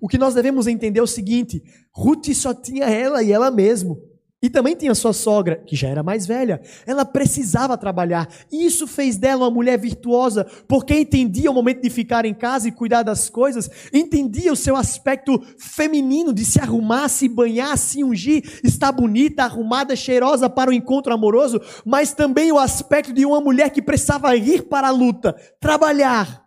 O 0.00 0.08
que 0.08 0.18
nós 0.18 0.34
devemos 0.34 0.66
entender 0.66 1.00
é 1.00 1.02
o 1.02 1.06
seguinte: 1.06 1.62
Ruth 1.94 2.32
só 2.34 2.54
tinha 2.54 2.86
ela 2.86 3.22
e 3.22 3.32
ela 3.32 3.50
mesmo. 3.50 4.15
E 4.46 4.48
também 4.48 4.76
tinha 4.76 4.94
sua 4.94 5.12
sogra, 5.12 5.56
que 5.56 5.74
já 5.74 5.88
era 5.88 6.04
mais 6.04 6.24
velha. 6.24 6.60
Ela 6.86 7.04
precisava 7.04 7.76
trabalhar. 7.76 8.28
E 8.52 8.64
isso 8.64 8.86
fez 8.86 9.16
dela 9.16 9.44
uma 9.44 9.50
mulher 9.50 9.76
virtuosa, 9.76 10.44
porque 10.68 11.00
entendia 11.00 11.50
o 11.50 11.54
momento 11.54 11.82
de 11.82 11.90
ficar 11.90 12.24
em 12.24 12.32
casa 12.32 12.68
e 12.68 12.70
cuidar 12.70 13.02
das 13.02 13.28
coisas, 13.28 13.68
entendia 13.92 14.52
o 14.52 14.56
seu 14.56 14.76
aspecto 14.76 15.44
feminino 15.58 16.32
de 16.32 16.44
se 16.44 16.60
arrumar, 16.60 17.08
se 17.08 17.28
banhar, 17.28 17.76
se 17.76 18.04
ungir, 18.04 18.60
estar 18.62 18.92
bonita, 18.92 19.42
arrumada, 19.42 19.96
cheirosa 19.96 20.48
para 20.48 20.70
o 20.70 20.72
encontro 20.72 21.12
amoroso, 21.12 21.60
mas 21.84 22.14
também 22.14 22.52
o 22.52 22.58
aspecto 22.60 23.12
de 23.12 23.26
uma 23.26 23.40
mulher 23.40 23.70
que 23.70 23.82
precisava 23.82 24.36
ir 24.36 24.68
para 24.68 24.86
a 24.86 24.92
luta, 24.92 25.32
trabalhar. 25.58 26.46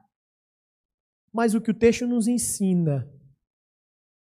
Mas 1.33 1.53
o 1.53 1.59
que 1.59 1.71
o 1.71 1.77
texto 1.77 2.07
nos 2.07 2.29
ensina 2.29 3.05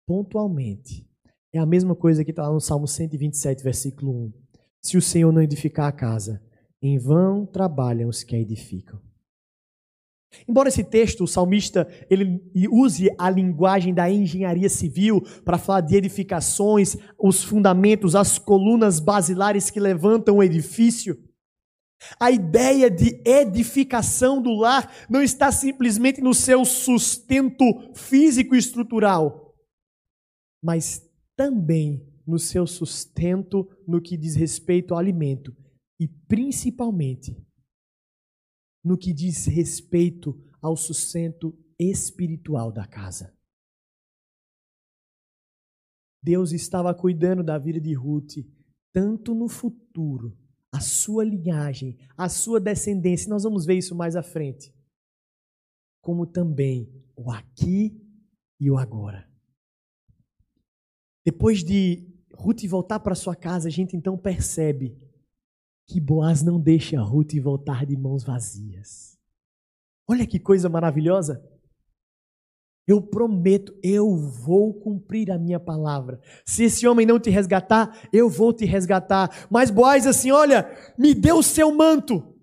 pontualmente. 0.05 1.09
É 1.53 1.59
a 1.59 1.65
mesma 1.65 1.95
coisa 1.95 2.23
que 2.23 2.31
está 2.31 2.43
lá 2.43 2.53
no 2.53 2.61
Salmo 2.61 2.87
127, 2.87 3.63
versículo 3.63 4.11
1. 4.11 4.33
Se 4.81 4.97
o 4.97 5.01
Senhor 5.01 5.31
não 5.31 5.41
edificar 5.41 5.87
a 5.87 5.91
casa, 5.91 6.41
em 6.81 6.97
vão 6.97 7.45
trabalham 7.45 8.09
os 8.09 8.23
que 8.23 8.35
a 8.35 8.39
edificam. 8.39 8.99
Embora 10.47 10.69
esse 10.69 10.83
texto, 10.83 11.25
o 11.25 11.27
salmista, 11.27 11.87
ele 12.09 12.41
use 12.71 13.09
a 13.17 13.29
linguagem 13.29 13.93
da 13.93 14.09
engenharia 14.09 14.69
civil 14.69 15.21
para 15.43 15.57
falar 15.57 15.81
de 15.81 15.95
edificações, 15.95 16.95
os 17.19 17.43
fundamentos, 17.43 18.15
as 18.15 18.39
colunas 18.39 19.01
basilares 19.01 19.69
que 19.69 19.79
levantam 19.79 20.37
o 20.37 20.43
edifício, 20.43 21.21
a 22.19 22.31
ideia 22.31 22.89
de 22.89 23.21
edificação 23.25 24.41
do 24.41 24.53
lar 24.55 24.91
não 25.09 25.21
está 25.21 25.51
simplesmente 25.51 26.21
no 26.21 26.33
seu 26.33 26.65
sustento 26.65 27.93
físico 27.93 28.55
e 28.55 28.57
estrutural, 28.57 29.53
mas 30.63 31.10
também 31.41 32.07
no 32.27 32.37
seu 32.37 32.67
sustento 32.67 33.67
no 33.87 33.99
que 33.99 34.15
diz 34.15 34.35
respeito 34.35 34.93
ao 34.93 34.99
alimento 34.99 35.57
e 35.99 36.07
principalmente 36.07 37.35
no 38.85 38.95
que 38.95 39.11
diz 39.11 39.47
respeito 39.47 40.39
ao 40.61 40.77
sustento 40.77 41.57
espiritual 41.79 42.71
da 42.71 42.87
casa. 42.87 43.35
Deus 46.23 46.51
estava 46.51 46.93
cuidando 46.93 47.43
da 47.43 47.57
vida 47.57 47.81
de 47.81 47.95
Ruth, 47.95 48.35
tanto 48.93 49.33
no 49.33 49.49
futuro, 49.49 50.37
a 50.71 50.79
sua 50.79 51.23
linhagem, 51.23 51.97
a 52.15 52.29
sua 52.29 52.59
descendência, 52.59 53.27
nós 53.27 53.41
vamos 53.41 53.65
ver 53.65 53.79
isso 53.79 53.95
mais 53.95 54.15
à 54.15 54.21
frente, 54.21 54.71
como 56.03 56.27
também 56.27 56.87
o 57.15 57.31
aqui 57.31 57.99
e 58.59 58.69
o 58.69 58.77
agora. 58.77 59.30
Depois 61.25 61.63
de 61.63 62.07
Ruth 62.33 62.65
voltar 62.65 62.99
para 62.99 63.15
sua 63.15 63.35
casa, 63.35 63.67
a 63.67 63.71
gente 63.71 63.95
então 63.95 64.17
percebe 64.17 64.97
que 65.87 65.99
Boaz 65.99 66.41
não 66.41 66.59
deixa 66.59 67.01
Ruth 67.01 67.33
voltar 67.41 67.85
de 67.85 67.95
mãos 67.95 68.23
vazias. 68.23 69.17
Olha 70.07 70.25
que 70.25 70.39
coisa 70.39 70.67
maravilhosa. 70.69 71.45
Eu 72.87 73.01
prometo, 73.01 73.77
eu 73.83 74.17
vou 74.17 74.73
cumprir 74.73 75.31
a 75.31 75.37
minha 75.37 75.59
palavra. 75.59 76.19
Se 76.45 76.63
esse 76.63 76.87
homem 76.87 77.05
não 77.05 77.19
te 77.19 77.29
resgatar, 77.29 78.09
eu 78.11 78.27
vou 78.27 78.51
te 78.51 78.65
resgatar. 78.65 79.47
Mas 79.49 79.69
Boaz 79.69 80.07
assim, 80.07 80.31
olha, 80.31 80.69
me 80.97 81.13
dê 81.13 81.31
o 81.31 81.43
seu 81.43 81.73
manto. 81.73 82.35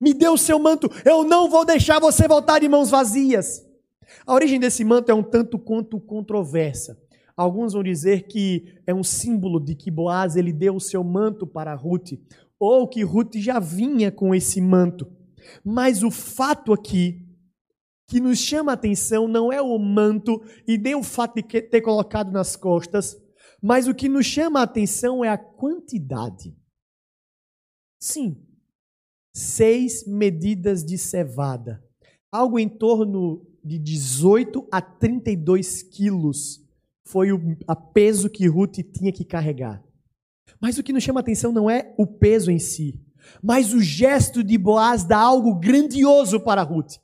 Me 0.00 0.14
dê 0.14 0.28
o 0.28 0.38
seu 0.38 0.58
manto. 0.58 0.88
Eu 1.04 1.24
não 1.24 1.50
vou 1.50 1.64
deixar 1.64 1.98
você 2.00 2.26
voltar 2.28 2.60
de 2.60 2.68
mãos 2.68 2.88
vazias. 2.88 3.66
A 4.24 4.32
origem 4.32 4.60
desse 4.60 4.84
manto 4.84 5.10
é 5.10 5.14
um 5.14 5.22
tanto 5.22 5.58
quanto 5.58 6.00
controversa. 6.00 6.98
Alguns 7.40 7.72
vão 7.72 7.82
dizer 7.82 8.26
que 8.26 8.78
é 8.86 8.92
um 8.92 9.02
símbolo 9.02 9.58
de 9.58 9.74
que 9.74 9.90
Boaz 9.90 10.36
ele 10.36 10.52
deu 10.52 10.76
o 10.76 10.80
seu 10.80 11.02
manto 11.02 11.46
para 11.46 11.74
Ruth, 11.74 12.12
ou 12.58 12.86
que 12.86 13.02
Ruth 13.02 13.36
já 13.36 13.58
vinha 13.58 14.12
com 14.12 14.34
esse 14.34 14.60
manto. 14.60 15.10
Mas 15.64 16.02
o 16.02 16.10
fato 16.10 16.70
aqui 16.70 17.26
que 18.06 18.20
nos 18.20 18.38
chama 18.38 18.72
a 18.72 18.74
atenção 18.74 19.26
não 19.26 19.50
é 19.50 19.58
o 19.58 19.78
manto 19.78 20.44
e 20.68 20.76
nem 20.76 20.94
o 20.94 21.02
fato 21.02 21.36
de 21.36 21.62
ter 21.62 21.80
colocado 21.80 22.30
nas 22.30 22.56
costas, 22.56 23.16
mas 23.62 23.88
o 23.88 23.94
que 23.94 24.06
nos 24.06 24.26
chama 24.26 24.60
a 24.60 24.64
atenção 24.64 25.24
é 25.24 25.30
a 25.30 25.38
quantidade. 25.38 26.54
Sim, 27.98 28.36
seis 29.34 30.06
medidas 30.06 30.84
de 30.84 30.98
cevada, 30.98 31.82
algo 32.30 32.58
em 32.58 32.68
torno 32.68 33.46
de 33.64 33.78
18 33.78 34.68
a 34.70 34.82
32 34.82 35.82
quilos 35.84 36.68
foi 37.10 37.32
o 37.32 37.56
a 37.66 37.74
peso 37.74 38.30
que 38.30 38.46
Ruth 38.46 38.78
tinha 38.92 39.12
que 39.12 39.24
carregar. 39.24 39.82
Mas 40.60 40.78
o 40.78 40.82
que 40.82 40.92
nos 40.92 41.02
chama 41.02 41.20
a 41.20 41.22
atenção 41.22 41.52
não 41.52 41.68
é 41.68 41.94
o 41.98 42.06
peso 42.06 42.50
em 42.50 42.58
si, 42.58 43.00
mas 43.42 43.72
o 43.72 43.80
gesto 43.80 44.42
de 44.44 44.56
Boaz 44.56 45.04
dá 45.04 45.18
algo 45.18 45.54
grandioso 45.54 46.40
para 46.40 46.62
Ruth. 46.62 46.94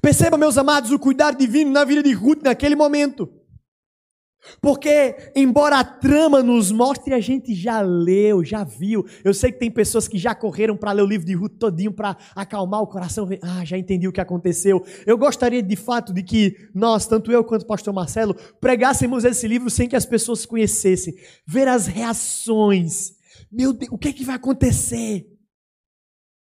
Perceba, 0.00 0.38
meus 0.38 0.56
amados, 0.56 0.90
o 0.90 0.98
cuidado 0.98 1.38
divino 1.38 1.70
na 1.70 1.84
vida 1.84 2.02
de 2.02 2.12
Ruth 2.12 2.42
naquele 2.42 2.74
momento. 2.74 3.30
Porque, 4.60 5.32
embora 5.34 5.78
a 5.78 5.84
trama 5.84 6.42
nos 6.42 6.70
mostre, 6.70 7.14
a 7.14 7.20
gente 7.20 7.54
já 7.54 7.80
leu, 7.80 8.44
já 8.44 8.64
viu. 8.64 9.04
Eu 9.24 9.32
sei 9.32 9.50
que 9.50 9.58
tem 9.58 9.70
pessoas 9.70 10.06
que 10.06 10.18
já 10.18 10.34
correram 10.34 10.76
para 10.76 10.92
ler 10.92 11.02
o 11.02 11.06
livro 11.06 11.26
de 11.26 11.34
Ruth 11.34 11.58
todinho 11.58 11.92
para 11.92 12.16
acalmar 12.34 12.82
o 12.82 12.86
coração. 12.86 13.28
Ah, 13.42 13.64
já 13.64 13.78
entendi 13.78 14.06
o 14.06 14.12
que 14.12 14.20
aconteceu. 14.20 14.84
Eu 15.06 15.16
gostaria 15.16 15.62
de 15.62 15.76
fato 15.76 16.12
de 16.12 16.22
que 16.22 16.56
nós, 16.74 17.06
tanto 17.06 17.32
eu 17.32 17.44
quanto 17.44 17.62
o 17.62 17.66
pastor 17.66 17.94
Marcelo, 17.94 18.34
pregássemos 18.60 19.24
esse 19.24 19.48
livro 19.48 19.70
sem 19.70 19.88
que 19.88 19.96
as 19.96 20.06
pessoas 20.06 20.44
conhecessem. 20.44 21.14
Ver 21.46 21.68
as 21.68 21.86
reações. 21.86 23.12
Meu 23.50 23.72
Deus, 23.72 23.92
o 23.92 23.98
que 23.98 24.08
é 24.08 24.12
que 24.12 24.24
vai 24.24 24.36
acontecer? 24.36 25.26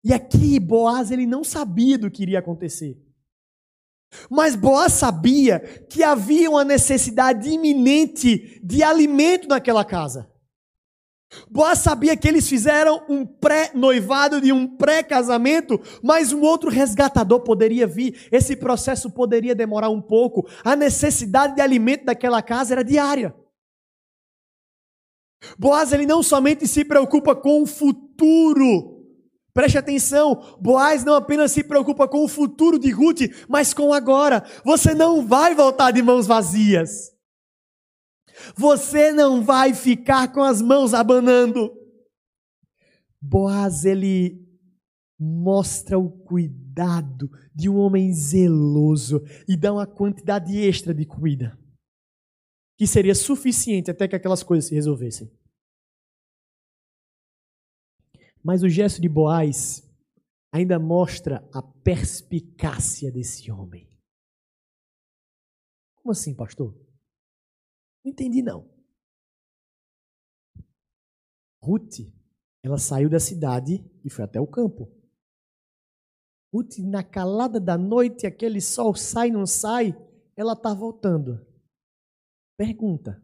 E 0.03 0.13
aqui, 0.13 0.59
Boaz, 0.61 1.11
ele 1.11 1.27
não 1.27 1.43
sabia 1.43 1.99
do 1.99 2.11
que 2.11 2.23
iria 2.23 2.39
acontecer. 2.39 3.06
Mas 4.31 4.55
Boaz 4.55 4.93
sabia 4.93 5.61
que 5.91 6.03
havia 6.03 6.51
uma 6.51 6.65
necessidade 6.65 7.49
iminente 7.49 8.61
de 8.63 8.83
alimento 8.83 9.49
naquela 9.49 9.85
casa. 9.85 10.31
Boaz 11.51 11.81
sabia 11.81 12.17
que 12.17 12.27
eles 12.27 12.49
fizeram 12.49 13.05
um 13.09 13.27
pré-noivado 13.27 14.41
de 14.41 14.53
um 14.53 14.67
pré-casamento, 14.77 15.81
mas 16.03 16.33
um 16.33 16.41
outro 16.41 16.71
resgatador 16.71 17.41
poderia 17.41 17.87
vir. 17.87 18.29
Esse 18.31 18.57
processo 18.57 19.11
poderia 19.11 19.55
demorar 19.55 19.91
um 19.91 20.01
pouco. 20.01 20.49
A 20.65 20.77
necessidade 20.77 21.57
de 21.57 21.61
alimento 21.61 22.05
daquela 22.05 22.41
casa 22.43 22.75
era 22.75 22.85
diária. 22.85 23.35
Boaz 25.59 25.93
ele 25.93 26.07
não 26.07 26.23
somente 26.23 26.67
se 26.67 26.85
preocupa 26.85 27.35
com 27.35 27.63
o 27.63 27.67
futuro, 27.67 28.96
Preste 29.57 29.79
atenção, 29.79 30.59
Boaz 30.61 31.03
não 31.03 31.15
apenas 31.15 31.51
se 31.51 31.65
preocupa 31.65 32.07
com 32.07 32.23
o 32.23 32.29
futuro 32.29 32.79
de 32.79 32.91
Ruth, 32.91 33.23
mas 33.49 33.73
com 33.73 33.91
agora. 33.91 34.45
Você 34.63 34.95
não 34.95 35.27
vai 35.27 35.55
voltar 35.55 35.93
de 35.93 36.03
mãos 36.03 36.27
vazias. 36.27 37.11
Você 38.55 39.15
não 39.15 39.43
vai 39.43 39.73
ficar 39.73 40.31
com 40.31 40.43
as 40.43 40.61
mãos 40.61 40.93
abanando. 40.93 41.73
Boaz, 43.19 43.87
ele 43.87 44.47
mostra 45.19 45.99
o 45.99 46.11
cuidado 46.11 47.31
de 47.55 47.71
um 47.71 47.79
homem 47.79 48.13
zeloso 48.13 49.23
e 49.49 49.57
dá 49.57 49.73
uma 49.73 49.87
quantidade 49.87 50.55
extra 50.55 50.93
de 50.93 51.07
comida, 51.07 51.59
que 52.77 52.87
seria 52.87 53.15
suficiente 53.15 53.91
até 53.91 54.07
que 54.07 54.17
aquelas 54.17 54.43
coisas 54.43 54.69
se 54.69 54.75
resolvessem. 54.75 55.33
Mas 58.47 58.63
o 58.63 58.69
gesto 58.69 59.01
de 59.01 59.09
Boaz 59.09 59.83
ainda 60.53 60.79
mostra 60.79 61.39
a 61.53 61.61
perspicácia 61.61 63.11
desse 63.11 63.51
homem. 63.51 63.91
Como 65.97 66.13
assim, 66.13 66.33
pastor? 66.33 66.73
Não 68.05 68.13
entendi 68.13 68.43
não. 68.43 68.71
Ruth, 71.61 71.99
ela 72.63 72.79
saiu 72.79 73.11
da 73.11 73.19
cidade 73.19 73.85
e 74.05 74.09
foi 74.09 74.25
até 74.25 74.41
o 74.41 74.47
campo. 74.47 74.97
Ruth, 76.55 76.79
na 76.79 77.03
calada 77.03 77.59
da 77.59 77.77
noite, 77.77 78.29
aquele 78.29 78.61
sol 78.61 78.95
sai, 78.95 79.29
não 79.29 79.45
sai, 79.45 79.93
ela 80.37 80.53
está 80.53 80.73
voltando. 80.73 81.45
Pergunta: 82.57 83.21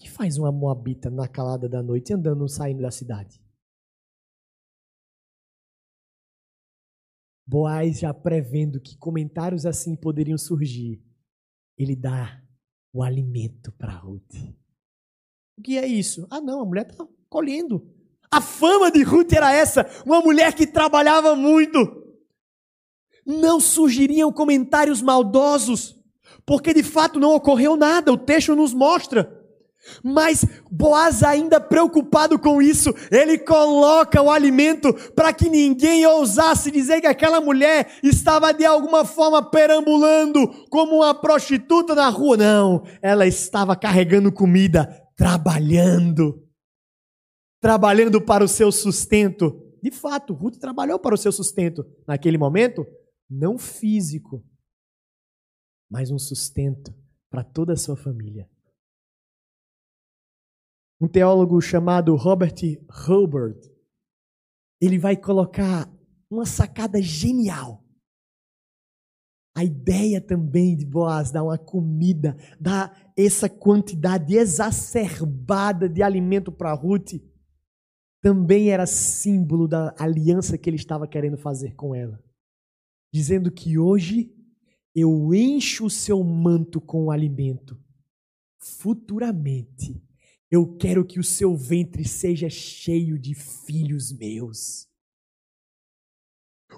que 0.00 0.08
faz 0.08 0.38
uma 0.38 0.50
moabita 0.50 1.10
na 1.10 1.28
calada 1.28 1.68
da 1.68 1.82
noite 1.82 2.14
andando, 2.14 2.48
saindo 2.48 2.80
da 2.80 2.90
cidade? 2.90 3.46
Boaz 7.48 8.00
já 8.00 8.12
prevendo 8.12 8.78
que 8.78 8.94
comentários 8.98 9.64
assim 9.64 9.96
poderiam 9.96 10.36
surgir, 10.36 11.02
ele 11.78 11.96
dá 11.96 12.42
o 12.92 13.02
alimento 13.02 13.72
para 13.72 13.90
Ruth. 13.90 14.34
O 15.56 15.62
que 15.62 15.78
é 15.78 15.86
isso? 15.86 16.26
Ah, 16.30 16.42
não, 16.42 16.60
a 16.60 16.64
mulher 16.66 16.86
está 16.90 17.08
colhendo. 17.26 17.90
A 18.30 18.42
fama 18.42 18.90
de 18.90 19.02
Ruth 19.02 19.32
era 19.32 19.50
essa, 19.50 19.88
uma 20.04 20.20
mulher 20.20 20.52
que 20.52 20.66
trabalhava 20.66 21.34
muito. 21.34 21.78
Não 23.24 23.58
surgiriam 23.58 24.30
comentários 24.30 25.00
maldosos, 25.00 25.98
porque 26.44 26.74
de 26.74 26.82
fato 26.82 27.18
não 27.18 27.34
ocorreu 27.34 27.78
nada, 27.78 28.12
o 28.12 28.18
texto 28.18 28.54
nos 28.54 28.74
mostra. 28.74 29.37
Mas 30.02 30.44
Boaz, 30.70 31.22
ainda 31.22 31.60
preocupado 31.60 32.38
com 32.38 32.60
isso, 32.60 32.94
ele 33.10 33.38
coloca 33.38 34.20
o 34.22 34.30
alimento 34.30 34.92
para 35.14 35.32
que 35.32 35.48
ninguém 35.48 36.06
ousasse 36.06 36.70
dizer 36.70 37.00
que 37.00 37.06
aquela 37.06 37.40
mulher 37.40 37.98
estava 38.02 38.52
de 38.52 38.64
alguma 38.64 39.04
forma 39.04 39.42
perambulando 39.50 40.48
como 40.70 40.96
uma 40.96 41.14
prostituta 41.14 41.94
na 41.94 42.08
rua. 42.08 42.36
Não, 42.36 42.84
ela 43.02 43.26
estava 43.26 43.74
carregando 43.74 44.32
comida, 44.32 45.02
trabalhando. 45.16 46.44
Trabalhando 47.60 48.20
para 48.20 48.44
o 48.44 48.48
seu 48.48 48.70
sustento. 48.70 49.64
De 49.82 49.90
fato, 49.90 50.32
Ruth 50.34 50.58
trabalhou 50.58 50.98
para 50.98 51.14
o 51.14 51.18
seu 51.18 51.32
sustento 51.32 51.84
naquele 52.06 52.36
momento, 52.36 52.86
não 53.28 53.58
físico, 53.58 54.44
mas 55.90 56.10
um 56.10 56.18
sustento 56.18 56.94
para 57.30 57.44
toda 57.44 57.72
a 57.72 57.76
sua 57.76 57.96
família. 57.96 58.48
Um 61.00 61.06
teólogo 61.06 61.60
chamado 61.60 62.16
Robert 62.16 62.54
Hobart, 63.08 63.64
ele 64.80 64.98
vai 64.98 65.16
colocar 65.16 65.88
uma 66.30 66.44
sacada 66.44 67.00
genial. 67.00 67.84
A 69.56 69.64
ideia 69.64 70.20
também 70.20 70.76
de 70.76 70.84
Boaz 70.84 71.30
dar 71.30 71.42
uma 71.42 71.58
comida, 71.58 72.36
dar 72.60 73.12
essa 73.16 73.48
quantidade 73.48 74.36
exacerbada 74.36 75.88
de 75.88 76.02
alimento 76.02 76.52
para 76.52 76.72
Ruth, 76.72 77.14
também 78.20 78.70
era 78.70 78.86
símbolo 78.86 79.66
da 79.66 79.94
aliança 79.98 80.58
que 80.58 80.68
ele 80.68 80.76
estava 80.76 81.06
querendo 81.06 81.36
fazer 81.36 81.74
com 81.74 81.94
ela. 81.94 82.22
Dizendo 83.12 83.50
que 83.50 83.78
hoje 83.78 84.34
eu 84.94 85.32
encho 85.32 85.86
o 85.86 85.90
seu 85.90 86.22
manto 86.22 86.80
com 86.80 87.06
o 87.06 87.10
alimento. 87.10 87.80
Futuramente, 88.60 90.02
eu 90.50 90.76
quero 90.78 91.04
que 91.04 91.20
o 91.20 91.24
seu 91.24 91.54
ventre 91.56 92.06
seja 92.06 92.48
cheio 92.48 93.18
de 93.18 93.34
filhos 93.34 94.12
meus. 94.12 94.88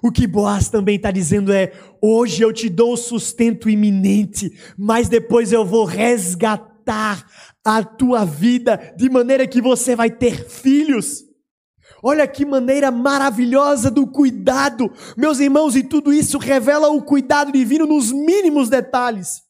O 0.03 0.11
que 0.11 0.25
Boaz 0.25 0.69
também 0.69 0.95
está 0.95 1.11
dizendo 1.11 1.51
é: 1.53 1.71
hoje 2.01 2.41
eu 2.41 2.51
te 2.51 2.69
dou 2.69 2.97
sustento 2.97 3.69
iminente, 3.69 4.57
mas 4.77 5.07
depois 5.07 5.51
eu 5.51 5.65
vou 5.65 5.85
resgatar 5.85 7.25
a 7.63 7.83
tua 7.83 8.25
vida 8.25 8.93
de 8.97 9.09
maneira 9.09 9.47
que 9.47 9.61
você 9.61 9.95
vai 9.95 10.09
ter 10.09 10.49
filhos. 10.49 11.23
Olha 12.03 12.27
que 12.27 12.43
maneira 12.43 12.89
maravilhosa 12.89 13.91
do 13.91 14.07
cuidado, 14.07 14.91
meus 15.15 15.39
irmãos, 15.39 15.75
e 15.75 15.83
tudo 15.83 16.11
isso 16.11 16.39
revela 16.39 16.89
o 16.89 17.03
cuidado 17.03 17.51
divino 17.51 17.85
nos 17.85 18.11
mínimos 18.11 18.69
detalhes. 18.69 19.43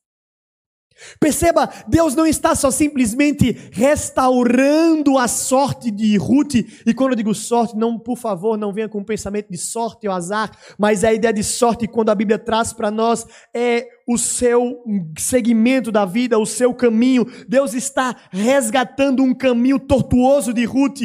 Perceba, 1.19 1.69
Deus 1.87 2.15
não 2.15 2.25
está 2.25 2.55
só 2.55 2.71
simplesmente 2.71 3.69
restaurando 3.71 5.17
a 5.17 5.27
sorte 5.27 5.91
de 5.91 6.17
Ruth, 6.17 6.55
e 6.85 6.93
quando 6.93 7.11
eu 7.11 7.17
digo 7.17 7.33
sorte, 7.33 7.75
não, 7.75 7.97
por 7.97 8.17
favor, 8.17 8.57
não 8.57 8.73
venha 8.73 8.89
com 8.89 8.99
o 8.99 9.05
pensamento 9.05 9.49
de 9.49 9.57
sorte 9.57 10.07
ou 10.07 10.13
azar, 10.13 10.51
mas 10.77 11.03
a 11.03 11.13
ideia 11.13 11.33
de 11.33 11.43
sorte, 11.43 11.87
quando 11.87 12.09
a 12.09 12.15
Bíblia 12.15 12.37
traz 12.37 12.73
para 12.73 12.91
nós, 12.91 13.25
é 13.53 13.87
o 14.07 14.17
seu 14.17 14.83
segmento 15.17 15.91
da 15.91 16.05
vida, 16.05 16.37
o 16.37 16.45
seu 16.45 16.73
caminho. 16.73 17.25
Deus 17.47 17.73
está 17.73 18.15
resgatando 18.29 19.23
um 19.23 19.33
caminho 19.33 19.79
tortuoso 19.79 20.53
de 20.53 20.65
Ruth. 20.65 21.01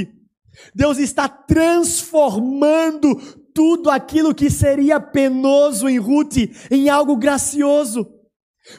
Deus 0.74 0.98
está 0.98 1.28
transformando 1.28 3.14
tudo 3.54 3.90
aquilo 3.90 4.35
que 4.35 4.50
seria 4.50 5.00
penoso 5.00 5.88
em 5.88 5.98
Ruth 5.98 6.37
em 6.70 6.88
algo 6.88 7.16
gracioso. 7.16 8.15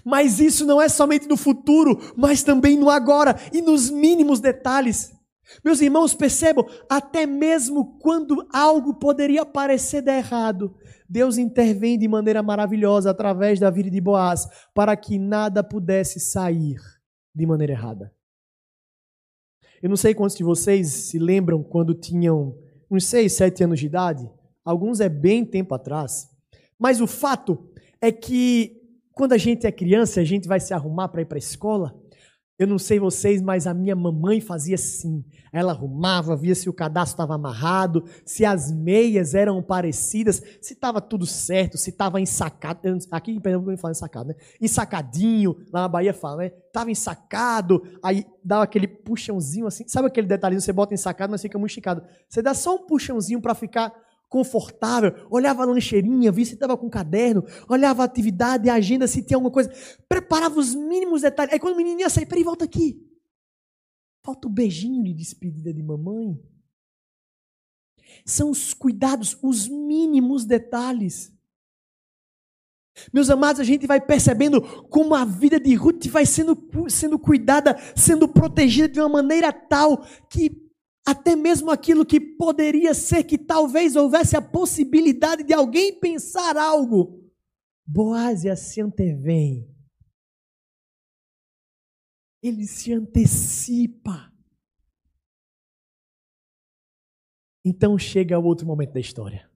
Mas 0.04 0.40
isso 0.40 0.66
não 0.66 0.82
é 0.82 0.90
somente 0.90 1.28
no 1.28 1.38
futuro, 1.38 2.14
mas 2.16 2.44
também 2.44 2.78
no 2.78 2.90
agora 2.90 3.36
e 3.54 3.62
nos 3.62 3.90
mínimos 3.90 4.40
detalhes. 4.40 5.14
Meus 5.64 5.80
irmãos, 5.82 6.14
percebam, 6.14 6.68
até 6.90 7.26
mesmo 7.26 7.98
quando 8.00 8.46
algo 8.52 8.96
poderia 8.96 9.46
parecer 9.46 10.02
dar 10.02 10.18
errado, 10.18 10.76
Deus 11.10 11.38
intervém 11.38 11.98
de 11.98 12.08
maneira 12.08 12.44
maravilhosa 12.44 13.12
através 13.12 13.60
da 13.60 13.70
vida 13.70 13.90
de 13.90 14.02
Boaz 14.02 14.48
para 14.74 14.96
que 14.98 15.18
nada 15.18 15.64
pudesse 15.64 16.20
sair 16.20 16.78
de 17.34 17.46
maneira 17.46 17.74
errada. 17.74 18.14
Eu 19.82 19.90
não 19.90 19.96
sei 19.96 20.14
quantos 20.14 20.36
de 20.36 20.44
vocês 20.44 20.88
se 20.88 21.20
lembram 21.20 21.64
quando 21.64 21.94
tinham 21.94 22.58
uns 22.90 23.06
6, 23.06 23.32
7 23.32 23.64
anos 23.64 23.80
de 23.80 23.86
idade, 23.86 24.30
alguns 24.66 25.00
é 25.00 25.08
bem 25.08 25.46
tempo 25.46 25.74
atrás, 25.76 26.28
mas 26.80 27.00
o 27.00 27.08
fato 27.08 27.70
é 28.02 28.12
que 28.12 28.77
quando 29.18 29.34
a 29.34 29.38
gente 29.38 29.66
é 29.66 29.72
criança, 29.72 30.22
a 30.22 30.24
gente 30.24 30.48
vai 30.48 30.60
se 30.60 30.74
arrumar 30.74 31.08
para 31.08 31.22
ir 31.24 31.26
para 31.26 31.38
a 31.38 31.40
escola. 31.40 31.94
Eu 32.60 32.66
não 32.66 32.80
sei 32.80 33.00
vocês, 33.00 33.40
mas 33.40 33.68
a 33.68 33.74
minha 33.74 33.96
mamãe 33.96 34.42
fazia 34.42 34.76
assim. 34.76 35.24
Ela 35.54 35.74
arrumava, 35.74 36.36
via 36.36 36.56
se 36.56 36.68
o 36.68 36.74
cadastro 36.74 37.14
estava 37.14 37.36
amarrado, 37.36 38.04
se 38.26 38.46
as 38.46 38.72
meias 38.72 39.36
eram 39.36 39.62
parecidas, 39.62 40.42
se 40.60 40.74
estava 40.74 41.00
tudo 41.00 41.26
certo, 41.26 41.78
se 41.78 41.92
estava 41.92 42.20
ensacado. 42.20 42.80
Aqui 43.12 43.32
em 43.32 43.40
Pernambuco 43.40 43.78
falo 43.78 43.92
ensacado, 43.92 44.30
né? 44.30 44.36
Ensacadinho, 44.60 45.56
lá 45.72 45.82
na 45.82 45.88
Bahia 45.88 46.14
fala, 46.14 46.38
né? 46.44 46.52
Estava 46.68 46.90
ensacado, 46.90 47.84
aí 48.04 48.26
dava 48.44 48.64
aquele 48.64 48.88
puxãozinho 48.88 49.68
assim. 49.68 49.88
Sabe 49.88 50.08
aquele 50.08 50.28
detalhinho? 50.28 50.62
Você 50.62 50.74
bota 50.74 50.96
ensacado, 50.96 51.30
mas 51.32 51.42
fica 51.42 51.60
muito 51.60 51.72
esticado. 51.72 52.04
Você 52.28 52.42
dá 52.42 52.56
só 52.56 52.76
um 52.76 52.88
puxãozinho 52.88 53.40
para 53.40 53.54
ficar 53.54 53.94
confortável, 54.30 55.14
olhava 55.30 55.64
a 55.64 55.66
lancheirinha, 55.66 56.32
via 56.32 56.46
se 56.46 56.54
estava 56.54 56.78
com 56.78 56.90
caderno, 56.90 57.44
olhava 57.68 58.02
a 58.02 58.06
atividade, 58.06 58.70
a 58.70 58.76
agenda, 58.76 59.08
se 59.08 59.24
tinha 59.24 59.38
alguma 59.38 59.52
coisa, 59.52 59.72
preparava 60.08 60.60
os 60.60 60.76
mínimos 60.76 61.22
detalhes. 61.22 61.54
Aí 61.54 61.60
quando 61.60 61.74
o 61.74 61.78
menino 61.78 62.02
ia 62.02 62.10
sair, 62.10 62.26
peraí, 62.26 62.44
volta 62.44 62.66
aqui. 62.66 63.02
Falta 64.24 64.48
o 64.48 64.52
beijinho 64.52 65.04
de 65.04 65.14
despedida 65.14 65.74
de 65.74 65.82
mamãe. 65.82 66.38
São 68.26 68.50
os 68.50 68.74
cuidados, 68.74 69.38
os 69.42 69.68
mínimos 69.68 70.44
detalhes. 70.46 71.32
Meus 73.14 73.30
amados, 73.30 73.62
a 73.62 73.64
gente 73.64 73.86
vai 73.86 74.02
percebendo 74.02 74.62
como 74.90 75.14
a 75.14 75.24
vida 75.24 75.60
de 75.60 75.74
Ruth 75.76 76.08
vai 76.08 76.26
sendo, 76.26 76.58
sendo 76.90 77.18
cuidada, 77.20 77.78
sendo 77.96 78.28
protegida 78.28 78.90
de 78.90 79.00
uma 79.00 79.08
maneira 79.08 79.54
tal 79.54 80.04
que 80.30 80.67
até 81.08 81.38
mesmo 81.38 81.72
aquilo 81.72 82.06
que 82.06 82.20
poderia 82.20 82.94
ser 82.94 83.24
que 83.24 83.38
talvez 83.38 83.96
houvesse 83.96 84.36
a 84.36 84.42
possibilidade 84.42 85.42
de 85.42 85.54
alguém 85.54 85.98
pensar 85.98 86.58
algo, 86.58 87.24
Boaz 87.86 88.42
se 88.60 88.82
antevém. 88.82 89.74
Ele 92.44 92.68
se 92.68 92.92
antecipa. 92.92 94.30
Então 97.64 97.98
chega 97.98 98.38
o 98.38 98.44
outro 98.44 98.68
momento 98.68 98.92
da 98.92 99.00
história. 99.00 99.50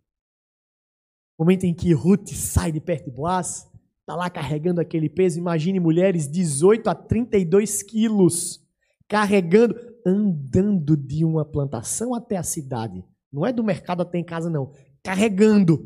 Momento 1.37 1.65
em 1.65 1.73
que 1.73 1.91
Ruth 1.91 2.29
sai 2.29 2.71
de 2.71 2.79
perto 2.79 3.09
de 3.09 3.11
Boaz, 3.11 3.69
está 3.99 4.15
lá 4.15 4.29
carregando 4.29 4.79
aquele 4.79 5.09
peso. 5.09 5.37
Imagine 5.37 5.81
mulheres 5.81 6.31
18 6.31 6.89
a 6.89 6.95
32 6.95 7.83
quilos, 7.83 8.65
carregando 9.11 9.75
andando 10.05 10.95
de 10.95 11.25
uma 11.25 11.43
plantação 11.43 12.15
até 12.15 12.37
a 12.37 12.43
cidade. 12.43 13.03
Não 13.29 13.45
é 13.45 13.51
do 13.51 13.61
mercado 13.61 14.01
até 14.01 14.17
em 14.17 14.23
casa, 14.23 14.49
não. 14.49 14.71
Carregando. 15.03 15.85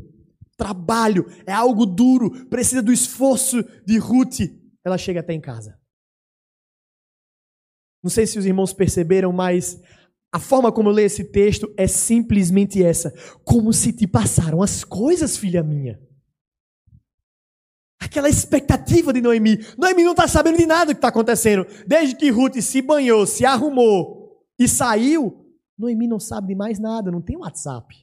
Trabalho. 0.55 1.25
É 1.43 1.51
algo 1.51 1.87
duro. 1.87 2.45
Precisa 2.45 2.83
do 2.83 2.93
esforço 2.93 3.63
de 3.83 3.97
Ruth. 3.97 4.41
Ela 4.85 4.95
chega 4.95 5.21
até 5.21 5.33
em 5.33 5.41
casa. 5.41 5.75
Não 8.03 8.11
sei 8.11 8.27
se 8.27 8.37
os 8.37 8.45
irmãos 8.45 8.73
perceberam, 8.73 9.33
mas 9.33 9.81
a 10.31 10.39
forma 10.39 10.71
como 10.71 10.89
eu 10.89 10.93
leio 10.93 11.07
esse 11.07 11.23
texto 11.23 11.73
é 11.75 11.87
simplesmente 11.87 12.83
essa: 12.83 13.11
como 13.43 13.73
se 13.73 13.91
te 13.91 14.05
passaram 14.05 14.61
as 14.61 14.83
coisas, 14.83 15.35
filha 15.35 15.63
minha. 15.63 15.99
Aquela 18.05 18.29
expectativa 18.29 19.11
de 19.11 19.19
Noemi. 19.19 19.57
Noemi 19.77 20.03
não 20.03 20.11
está 20.11 20.27
sabendo 20.27 20.57
de 20.57 20.65
nada 20.65 20.85
do 20.85 20.89
que 20.95 20.99
está 20.99 21.07
acontecendo. 21.07 21.65
Desde 21.87 22.15
que 22.15 22.29
Ruth 22.29 22.61
se 22.61 22.81
banhou, 22.81 23.25
se 23.25 23.43
arrumou 23.43 24.45
e 24.59 24.67
saiu, 24.67 25.43
Noemi 25.77 26.07
não 26.07 26.19
sabe 26.19 26.49
de 26.49 26.55
mais 26.55 26.77
nada. 26.77 27.09
Não 27.11 27.21
tem 27.21 27.35
WhatsApp. 27.35 27.95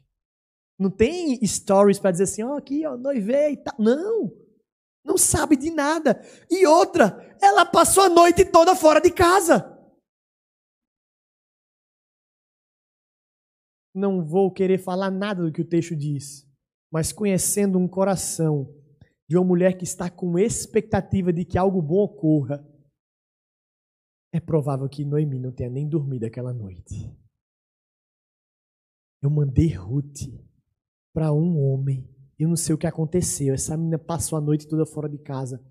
Não 0.77 0.91
tem 0.91 1.39
stories 1.47 2.01
para 2.01 2.11
dizer 2.11 2.25
assim, 2.25 2.43
ó, 2.43 2.55
oh, 2.55 2.57
aqui, 2.57 2.85
ó, 2.85 2.97
noivei 2.97 3.53
e 3.53 3.57
tal. 3.57 3.75
Não. 3.79 4.33
Não 5.05 5.17
sabe 5.17 5.57
de 5.57 5.71
nada. 5.71 6.21
E 6.51 6.67
outra, 6.67 7.37
ela 7.41 7.65
passou 7.65 8.03
a 8.03 8.09
noite 8.09 8.45
toda 8.45 8.75
fora 8.75 9.01
de 9.01 9.11
casa. 9.13 9.69
Não 13.95 14.25
vou 14.25 14.51
querer 14.51 14.79
falar 14.79 15.13
nada 15.13 15.45
do 15.45 15.53
que 15.53 15.61
o 15.61 15.69
texto 15.69 15.95
diz, 15.95 16.45
mas 16.91 17.13
conhecendo 17.13 17.79
um 17.79 17.87
coração 17.87 18.82
de 19.33 19.39
uma 19.39 19.47
mulher 19.47 19.79
que 19.79 19.85
está 19.85 20.11
com 20.11 20.39
expectativa 20.39 21.33
de 21.33 21.43
que 21.43 21.57
algo 21.57 21.81
bom 21.81 22.05
ocorra, 22.05 22.63
é 24.31 24.39
provável 24.39 24.87
que 24.91 25.07
Noemi 25.07 25.39
não 25.39 25.51
tenha 25.51 25.71
nem 25.71 25.89
dormido 25.89 26.27
aquela 26.27 26.53
noite. 26.53 27.11
Eu 29.23 29.31
mandei 29.31 29.69
Ruth 29.69 30.29
para 31.15 31.33
um 31.33 31.59
homem. 31.65 32.07
Eu 32.39 32.47
não 32.47 32.57
sei 32.57 32.75
o 32.75 32.79
que 32.79 32.87
aconteceu. 32.87 33.55
Essa 33.55 33.75
menina 33.75 33.99
passou 33.99 34.37
a 34.37 34.41
noite 34.41 34.69
toda 34.69 34.85
fora 34.85 35.09
de 35.09 35.17
casa. 35.17 35.65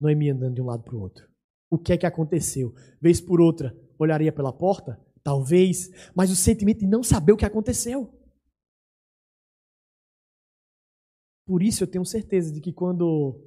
Noemi 0.00 0.30
andando 0.30 0.54
de 0.54 0.62
um 0.62 0.66
lado 0.66 0.84
para 0.84 0.94
o 0.94 1.00
outro. 1.00 1.28
O 1.68 1.78
que 1.78 1.94
é 1.94 1.98
que 1.98 2.06
aconteceu? 2.06 2.72
Vez 3.00 3.20
por 3.20 3.40
outra, 3.40 3.76
olharia 3.98 4.32
pela 4.32 4.52
porta? 4.52 5.04
Talvez. 5.24 5.90
Mas 6.14 6.30
o 6.30 6.36
sentimento 6.36 6.78
de 6.78 6.86
não 6.86 7.02
saber 7.02 7.32
o 7.32 7.36
que 7.36 7.44
aconteceu. 7.44 8.16
Por 11.48 11.62
isso 11.62 11.82
eu 11.82 11.88
tenho 11.88 12.04
certeza 12.04 12.52
de 12.52 12.60
que 12.60 12.74
quando 12.74 13.42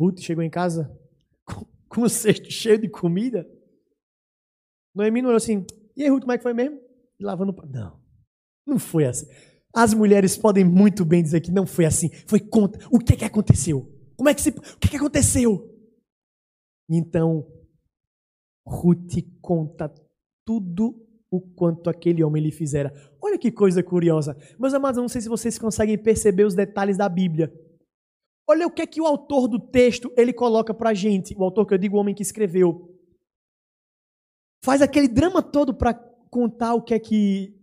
Ruth 0.00 0.18
chegou 0.18 0.42
em 0.42 0.50
casa 0.50 0.90
com, 1.46 1.64
com 1.88 2.08
cesto 2.08 2.50
cheio 2.50 2.76
de 2.76 2.88
comida, 2.88 3.48
Noemi 4.92 5.22
não 5.22 5.28
olhou 5.28 5.36
assim, 5.36 5.64
e 5.96 6.02
aí 6.02 6.08
Ruth, 6.10 6.22
como 6.22 6.32
é 6.32 6.36
que 6.36 6.42
foi 6.42 6.52
mesmo? 6.52 6.80
E 7.20 7.24
lavando 7.24 7.54
Não, 7.68 8.02
não 8.66 8.78
foi 8.80 9.04
assim. 9.04 9.26
As 9.72 9.94
mulheres 9.94 10.36
podem 10.36 10.64
muito 10.64 11.04
bem 11.04 11.22
dizer 11.22 11.40
que 11.40 11.52
não 11.52 11.68
foi 11.68 11.84
assim. 11.84 12.08
Foi 12.26 12.40
conta. 12.40 12.80
O 12.90 12.98
que, 12.98 13.12
é 13.12 13.16
que 13.16 13.24
aconteceu? 13.24 13.86
Como 14.16 14.28
é 14.28 14.34
que 14.34 14.42
se, 14.42 14.50
o 14.50 14.78
que, 14.80 14.88
que 14.88 14.96
aconteceu? 14.96 15.72
Então, 16.90 17.46
Ruth 18.66 19.22
conta 19.40 19.94
tudo 20.44 21.06
o 21.30 21.40
quanto 21.40 21.88
aquele 21.88 22.24
homem 22.24 22.42
lhe 22.42 22.50
fizera. 22.50 22.92
Olha 23.20 23.38
que 23.38 23.50
coisa 23.50 23.82
curiosa. 23.82 24.36
Meus 24.58 24.72
amados, 24.74 24.96
eu 24.96 25.02
não 25.02 25.08
sei 25.08 25.20
se 25.20 25.28
vocês 25.28 25.58
conseguem 25.58 25.98
perceber 25.98 26.44
os 26.44 26.54
detalhes 26.54 26.96
da 26.96 27.08
Bíblia. 27.08 27.52
Olha 28.48 28.66
o 28.66 28.70
que 28.70 28.82
é 28.82 28.86
que 28.86 29.00
o 29.00 29.06
autor 29.06 29.48
do 29.48 29.58
texto 29.58 30.12
ele 30.16 30.32
coloca 30.32 30.72
para 30.72 30.90
a 30.90 30.94
gente. 30.94 31.34
O 31.36 31.44
autor 31.44 31.66
que 31.66 31.74
eu 31.74 31.78
digo, 31.78 31.96
o 31.96 32.00
homem 32.00 32.14
que 32.14 32.22
escreveu. 32.22 32.96
Faz 34.64 34.80
aquele 34.80 35.08
drama 35.08 35.42
todo 35.42 35.76
para 35.76 35.94
contar 36.30 36.74
o 36.74 36.82
que 36.82 36.94
é 36.94 36.98
que 36.98 37.54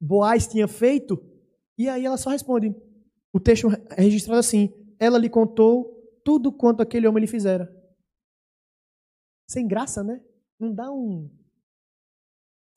Boaz 0.00 0.46
tinha 0.46 0.66
feito. 0.66 1.16
E 1.78 1.88
aí 1.88 2.04
ela 2.04 2.16
só 2.16 2.30
responde. 2.30 2.74
O 3.32 3.38
texto 3.38 3.68
é 3.96 4.02
registrado 4.02 4.40
assim. 4.40 4.68
Ela 4.98 5.18
lhe 5.18 5.28
contou 5.28 5.96
tudo 6.24 6.52
quanto 6.52 6.82
aquele 6.82 7.06
homem 7.06 7.20
lhe 7.20 7.30
fizera. 7.30 7.72
Sem 9.48 9.68
graça, 9.68 10.02
né? 10.02 10.20
Não 10.58 10.74
dá 10.74 10.90
um. 10.90 11.30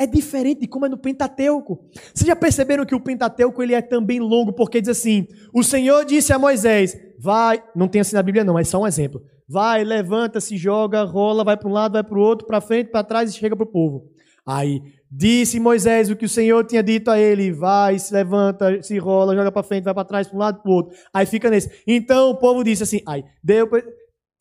É 0.01 0.07
diferente 0.07 0.61
de 0.61 0.67
como 0.67 0.85
é 0.85 0.89
no 0.89 0.97
Pentateuco. 0.97 1.77
Vocês 2.13 2.25
já 2.25 2.35
perceberam 2.35 2.85
que 2.85 2.95
o 2.95 3.01
Pentateuco 3.01 3.61
ele 3.61 3.73
é 3.73 3.81
também 3.81 4.21
longo, 4.21 4.53
porque 4.53 4.79
diz 4.79 4.89
assim: 4.89 5.27
o 5.53 5.61
Senhor 5.61 6.05
disse 6.05 6.31
a 6.31 6.39
Moisés: 6.39 6.97
vai, 7.19 7.61
não 7.75 7.89
tem 7.89 7.99
assim 7.99 8.15
na 8.15 8.23
Bíblia, 8.23 8.45
não, 8.45 8.53
mas 8.53 8.69
só 8.69 8.81
um 8.81 8.87
exemplo. 8.87 9.21
Vai, 9.45 9.83
levanta, 9.83 10.39
se 10.39 10.55
joga, 10.55 11.03
rola, 11.03 11.43
vai 11.43 11.57
para 11.57 11.67
um 11.67 11.73
lado, 11.73 11.93
vai 11.93 12.03
para 12.03 12.17
o 12.17 12.21
outro, 12.21 12.47
para 12.47 12.61
frente, 12.61 12.91
para 12.91 13.03
trás 13.03 13.29
e 13.29 13.37
chega 13.37 13.57
para 13.57 13.63
o 13.65 13.71
povo. 13.71 14.09
Aí 14.45 14.81
disse 15.11 15.59
Moisés 15.59 16.09
o 16.09 16.15
que 16.15 16.25
o 16.25 16.29
Senhor 16.29 16.65
tinha 16.65 16.81
dito 16.81 17.11
a 17.11 17.19
ele: 17.19 17.51
vai, 17.51 17.99
se 17.99 18.13
levanta, 18.13 18.81
se 18.81 18.97
rola, 18.97 19.35
joga 19.35 19.51
para 19.51 19.63
frente, 19.63 19.83
vai 19.83 19.93
para 19.93 20.05
trás, 20.05 20.27
para 20.27 20.35
um 20.37 20.39
lado, 20.39 20.61
para 20.61 20.71
o 20.71 20.75
outro. 20.75 20.97
Aí 21.13 21.25
fica 21.25 21.49
nesse. 21.49 21.83
Então 21.85 22.29
o 22.29 22.37
povo 22.37 22.63
disse 22.63 22.83
assim: 22.83 23.01
aí 23.05 23.25
deu, 23.43 23.69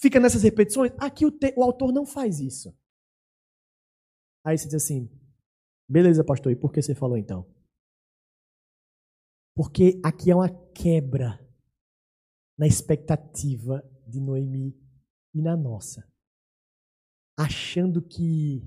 fica 0.01 0.21
nessas 0.21 0.44
repetições. 0.44 0.92
Aqui 0.99 1.27
o, 1.27 1.33
te, 1.33 1.53
o 1.57 1.64
autor 1.64 1.92
não 1.92 2.07
faz 2.07 2.38
isso. 2.38 2.73
Aí 4.44 4.57
você 4.57 4.66
diz 4.66 4.75
assim: 4.75 5.11
beleza, 5.88 6.24
pastor, 6.24 6.53
e 6.53 6.57
por 6.57 6.72
que 6.72 6.83
você 6.83 6.94
falou 6.94 7.16
então? 7.16 7.46
Porque 9.57 10.01
aqui 10.05 10.31
é 10.31 10.35
uma 10.35 10.48
quebra 10.72 11.44
na 12.57 12.66
expectativa 12.66 13.83
de 14.07 14.20
Noemi 14.20 14.77
e 15.35 15.42
na 15.42 15.57
nossa. 15.57 16.09
Achando 17.37 18.03
que 18.03 18.62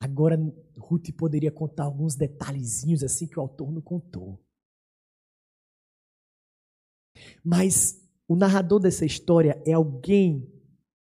agora 0.00 0.36
Ruth 0.76 1.10
poderia 1.16 1.52
contar 1.52 1.84
alguns 1.84 2.14
detalhezinhos 2.14 3.02
assim 3.02 3.26
que 3.26 3.38
o 3.38 3.42
autor 3.42 3.70
não 3.72 3.82
contou. 3.82 4.42
Mas 7.44 8.06
o 8.26 8.36
narrador 8.36 8.80
dessa 8.80 9.04
história 9.04 9.62
é 9.66 9.72
alguém 9.72 10.46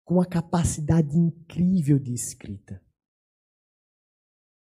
com 0.06 0.15
uma 0.15 0.26
capacidade 0.26 1.17
incrível 1.17 1.97
de 1.97 2.13
escrita. 2.13 2.84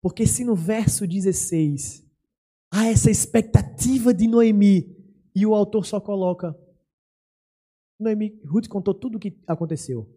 Porque 0.02 0.26
se 0.28 0.44
no 0.44 0.56
verso 0.56 1.08
16 1.08 2.06
há 2.72 2.86
essa 2.88 3.10
expectativa 3.10 4.14
de 4.14 4.28
Noemi 4.28 4.96
e 5.36 5.46
o 5.46 5.56
autor 5.56 5.86
só 5.86 6.00
coloca 6.00 6.56
Noemi, 8.00 8.40
Ruth 8.46 8.68
contou 8.68 8.94
tudo 8.94 9.18
o 9.18 9.20
que 9.20 9.36
aconteceu. 9.48 10.08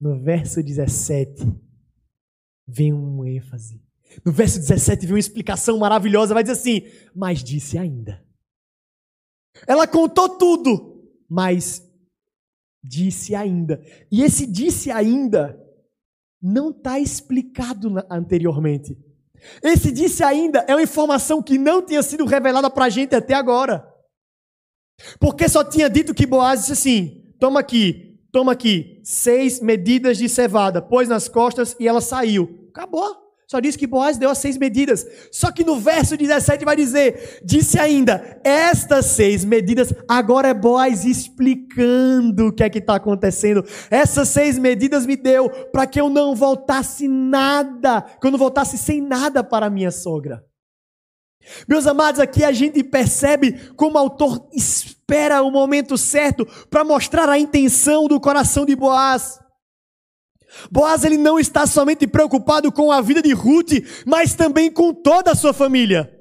No 0.00 0.18
verso 0.18 0.62
17 0.62 1.42
vem 2.66 2.92
um 2.92 3.24
ênfase. 3.24 3.82
No 4.24 4.32
verso 4.32 4.58
17 4.58 5.04
vem 5.04 5.14
uma 5.14 5.18
explicação 5.18 5.78
maravilhosa, 5.78 6.32
vai 6.32 6.42
dizer 6.42 6.54
assim: 6.54 6.82
"Mas 7.14 7.44
disse 7.44 7.76
ainda". 7.76 8.24
Ela 9.66 9.86
contou 9.86 10.38
tudo, 10.38 11.10
mas 11.28 11.86
disse 12.82 13.34
ainda. 13.34 13.82
E 14.10 14.22
esse 14.22 14.46
disse 14.46 14.90
ainda 14.90 15.62
não 16.42 16.70
está 16.70 16.98
explicado 16.98 17.92
anteriormente. 18.10 18.96
Esse 19.62 19.92
disse 19.92 20.22
ainda 20.22 20.64
é 20.66 20.74
uma 20.74 20.82
informação 20.82 21.42
que 21.42 21.58
não 21.58 21.82
tinha 21.82 22.02
sido 22.02 22.24
revelada 22.24 22.70
para 22.70 22.86
a 22.86 22.88
gente 22.88 23.14
até 23.14 23.34
agora. 23.34 23.86
Porque 25.20 25.48
só 25.48 25.62
tinha 25.62 25.90
dito 25.90 26.14
que 26.14 26.26
Boaz 26.26 26.60
disse 26.60 26.72
assim: 26.72 27.34
toma 27.38 27.60
aqui, 27.60 28.18
toma 28.32 28.52
aqui, 28.52 29.00
seis 29.04 29.60
medidas 29.60 30.18
de 30.18 30.28
cevada, 30.28 30.80
pôs 30.80 31.08
nas 31.08 31.28
costas 31.28 31.76
e 31.78 31.86
ela 31.86 32.00
saiu. 32.00 32.68
Acabou. 32.70 33.25
Só 33.48 33.60
diz 33.60 33.76
que 33.76 33.86
Boaz 33.86 34.18
deu 34.18 34.28
as 34.28 34.38
seis 34.38 34.58
medidas. 34.58 35.06
Só 35.30 35.52
que 35.52 35.62
no 35.62 35.78
verso 35.78 36.16
17 36.16 36.64
vai 36.64 36.74
dizer: 36.74 37.40
disse 37.44 37.78
ainda, 37.78 38.40
estas 38.42 39.06
seis 39.06 39.44
medidas, 39.44 39.94
agora 40.08 40.48
é 40.48 40.54
Boaz 40.54 41.04
explicando 41.04 42.48
o 42.48 42.52
que 42.52 42.64
é 42.64 42.70
que 42.70 42.78
está 42.78 42.96
acontecendo. 42.96 43.64
Essas 43.88 44.28
seis 44.30 44.58
medidas 44.58 45.06
me 45.06 45.16
deu 45.16 45.48
para 45.70 45.86
que 45.86 46.00
eu 46.00 46.10
não 46.10 46.34
voltasse 46.34 47.06
nada, 47.06 48.02
que 48.02 48.26
eu 48.26 48.32
não 48.32 48.38
voltasse 48.38 48.76
sem 48.76 49.00
nada 49.00 49.44
para 49.44 49.70
minha 49.70 49.92
sogra. 49.92 50.44
Meus 51.68 51.86
amados, 51.86 52.20
aqui 52.20 52.42
a 52.42 52.50
gente 52.50 52.82
percebe 52.82 53.70
como 53.76 53.94
o 53.94 53.98
autor 53.98 54.48
espera 54.52 55.42
o 55.42 55.52
momento 55.52 55.96
certo 55.96 56.44
para 56.68 56.82
mostrar 56.82 57.28
a 57.28 57.38
intenção 57.38 58.08
do 58.08 58.18
coração 58.18 58.66
de 58.66 58.74
Boaz. 58.74 59.38
Boaz 60.70 61.04
ele 61.04 61.16
não 61.16 61.38
está 61.38 61.66
somente 61.66 62.06
preocupado 62.06 62.70
com 62.72 62.90
a 62.92 63.00
vida 63.00 63.20
de 63.20 63.32
Ruth, 63.32 63.72
mas 64.06 64.34
também 64.34 64.70
com 64.70 64.92
toda 64.92 65.32
a 65.32 65.34
sua 65.34 65.52
família. 65.52 66.12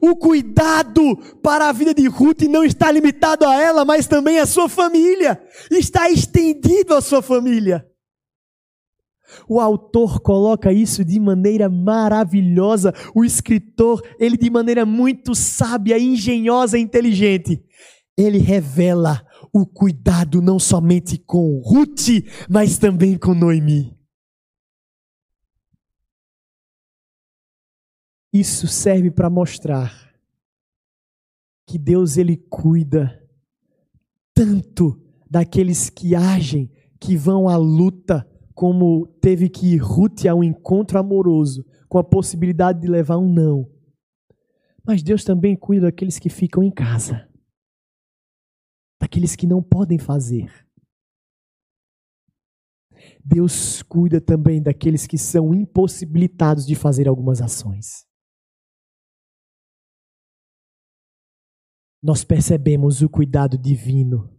O 0.00 0.16
cuidado 0.16 1.16
para 1.42 1.68
a 1.68 1.72
vida 1.72 1.94
de 1.94 2.06
Ruth 2.08 2.42
não 2.42 2.64
está 2.64 2.90
limitado 2.90 3.46
a 3.46 3.54
ela, 3.54 3.84
mas 3.84 4.06
também 4.06 4.38
à 4.38 4.46
sua 4.46 4.68
família. 4.68 5.40
Está 5.70 6.10
estendido 6.10 6.94
à 6.94 7.00
sua 7.00 7.22
família. 7.22 7.86
O 9.48 9.60
autor 9.60 10.20
coloca 10.20 10.72
isso 10.72 11.04
de 11.04 11.18
maneira 11.18 11.68
maravilhosa. 11.68 12.92
O 13.14 13.24
escritor, 13.24 14.02
ele 14.18 14.36
de 14.36 14.50
maneira 14.50 14.84
muito 14.84 15.34
sábia, 15.34 15.98
engenhosa 15.98 16.78
e 16.78 16.82
inteligente, 16.82 17.62
ele 18.16 18.38
revela 18.38 19.24
o 19.52 19.66
cuidado 19.66 20.40
não 20.40 20.58
somente 20.58 21.18
com 21.18 21.60
Ruth, 21.60 22.08
mas 22.48 22.78
também 22.78 23.18
com 23.18 23.34
Noemi. 23.34 23.94
Isso 28.32 28.66
serve 28.66 29.10
para 29.10 29.28
mostrar 29.28 30.10
que 31.66 31.78
Deus 31.78 32.16
ele 32.16 32.36
cuida 32.36 33.22
tanto 34.34 34.98
daqueles 35.30 35.90
que 35.90 36.14
agem, 36.14 36.70
que 36.98 37.14
vão 37.14 37.46
à 37.46 37.56
luta, 37.56 38.26
como 38.54 39.06
teve 39.20 39.50
que 39.50 39.74
ir 39.74 39.78
Ruth 39.78 40.24
a 40.24 40.34
um 40.34 40.42
encontro 40.42 40.98
amoroso, 40.98 41.64
com 41.88 41.98
a 41.98 42.04
possibilidade 42.04 42.80
de 42.80 42.88
levar 42.88 43.18
um 43.18 43.30
não. 43.30 43.70
Mas 44.82 45.02
Deus 45.02 45.24
também 45.24 45.54
cuida 45.54 45.86
daqueles 45.86 46.18
que 46.18 46.30
ficam 46.30 46.62
em 46.62 46.70
casa 46.70 47.30
daqueles 49.12 49.36
que 49.36 49.46
não 49.46 49.62
podem 49.62 49.98
fazer. 49.98 50.66
Deus 53.22 53.82
cuida 53.82 54.20
também 54.20 54.62
daqueles 54.62 55.06
que 55.06 55.18
são 55.18 55.54
impossibilitados 55.54 56.64
de 56.64 56.74
fazer 56.74 57.06
algumas 57.06 57.42
ações. 57.42 58.06
Nós 62.02 62.24
percebemos 62.24 63.02
o 63.02 63.08
cuidado 63.08 63.58
divino. 63.58 64.30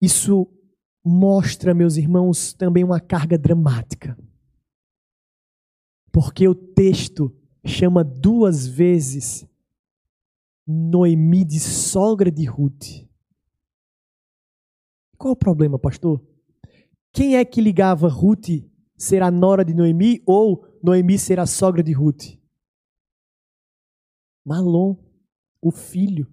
Isso 0.00 0.46
mostra, 1.04 1.74
meus 1.74 1.96
irmãos, 1.96 2.54
também 2.54 2.84
uma 2.84 3.00
carga 3.00 3.36
dramática. 3.36 4.16
Porque 6.12 6.46
o 6.46 6.54
texto 6.54 7.36
chama 7.64 8.02
duas 8.02 8.66
vezes 8.66 9.46
Noemi 10.66 11.44
de 11.44 11.58
sogra 11.58 12.30
de 12.30 12.44
Ruth. 12.44 13.06
Qual 15.16 15.32
o 15.32 15.36
problema, 15.36 15.78
pastor? 15.78 16.22
Quem 17.12 17.36
é 17.36 17.44
que 17.44 17.60
ligava 17.60 18.08
Ruth 18.08 18.48
ser 18.96 19.22
a 19.22 19.30
nora 19.30 19.64
de 19.64 19.74
Noemi 19.74 20.22
ou 20.26 20.64
Noemi 20.82 21.18
ser 21.18 21.40
a 21.40 21.46
sogra 21.46 21.82
de 21.82 21.92
Ruth? 21.92 22.38
Malom, 24.44 24.96
o 25.60 25.70
filho. 25.70 26.26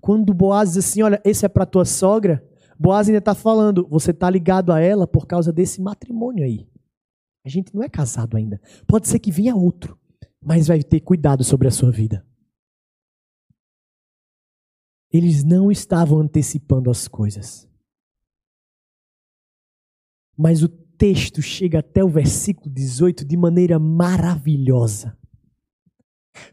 Quando 0.00 0.34
Boaz 0.34 0.72
diz 0.72 0.78
assim: 0.78 1.02
Olha, 1.02 1.20
esse 1.24 1.46
é 1.46 1.48
para 1.48 1.64
tua 1.64 1.84
sogra, 1.84 2.46
Boaz 2.78 3.08
ainda 3.08 3.18
está 3.18 3.34
falando, 3.34 3.86
você 3.88 4.10
está 4.10 4.28
ligado 4.28 4.72
a 4.72 4.80
ela 4.80 5.06
por 5.06 5.26
causa 5.26 5.52
desse 5.52 5.80
matrimônio 5.80 6.44
aí. 6.44 6.68
A 7.46 7.48
gente 7.48 7.72
não 7.72 7.80
é 7.84 7.88
casado 7.88 8.36
ainda. 8.36 8.60
Pode 8.88 9.06
ser 9.06 9.20
que 9.20 9.30
venha 9.30 9.54
outro, 9.54 9.96
mas 10.42 10.66
vai 10.66 10.82
ter 10.82 10.98
cuidado 10.98 11.44
sobre 11.44 11.68
a 11.68 11.70
sua 11.70 11.92
vida. 11.92 12.26
Eles 15.12 15.44
não 15.44 15.70
estavam 15.70 16.18
antecipando 16.18 16.90
as 16.90 17.06
coisas. 17.06 17.70
Mas 20.36 20.64
o 20.64 20.68
texto 20.68 21.40
chega 21.40 21.78
até 21.78 22.02
o 22.02 22.08
versículo 22.08 22.68
18 22.68 23.24
de 23.24 23.36
maneira 23.36 23.78
maravilhosa. 23.78 25.16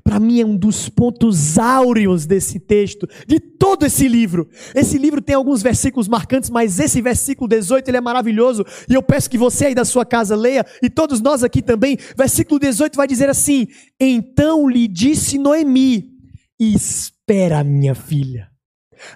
Para 0.04 0.20
mim 0.20 0.42
é 0.42 0.46
um 0.46 0.56
dos 0.56 0.90
pontos 0.90 1.58
áureos 1.58 2.26
desse 2.26 2.60
texto, 2.60 3.08
de 3.28 3.40
todo 3.40 3.86
esse 3.86 4.08
livro. 4.08 4.50
Esse 4.76 4.98
livro 4.98 5.22
tem 5.22 5.36
alguns 5.36 5.62
versículos 5.62 6.08
marcantes, 6.08 6.50
mas 6.50 6.80
esse 6.80 7.02
versículo 7.02 7.48
18 7.48 7.88
ele 7.88 7.98
é 7.98 8.02
maravilhoso, 8.02 8.66
e 8.90 8.94
eu 8.94 9.02
peço 9.02 9.30
que 9.30 9.38
você 9.38 9.68
aí 9.68 9.76
da 9.76 9.86
sua 9.86 10.06
casa 10.06 10.36
leia, 10.36 10.66
e 10.82 10.90
todos 10.90 11.22
nós 11.22 11.44
aqui 11.44 11.62
também. 11.62 11.98
Versículo 12.18 12.60
18 12.60 12.96
vai 12.96 13.08
dizer 13.08 13.30
assim: 13.30 13.68
Então 14.00 14.68
lhe 14.68 14.88
disse 14.88 15.38
Noemi: 15.38 16.12
Espera, 16.60 17.64
minha 17.64 17.96
filha, 17.96 18.50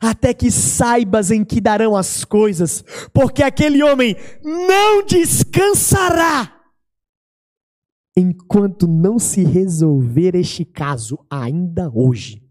até 0.01 0.33
que 0.33 0.51
saibas 0.51 1.31
em 1.31 1.43
que 1.43 1.61
darão 1.61 1.95
as 1.95 2.25
coisas, 2.25 2.83
porque 3.13 3.43
aquele 3.43 3.83
homem 3.83 4.15
não 4.43 5.05
descansará 5.05 6.56
enquanto 8.19 8.87
não 8.87 9.19
se 9.19 9.43
resolver 9.43 10.35
este 10.35 10.65
caso 10.65 11.19
ainda 11.29 11.87
hoje. 11.93 12.41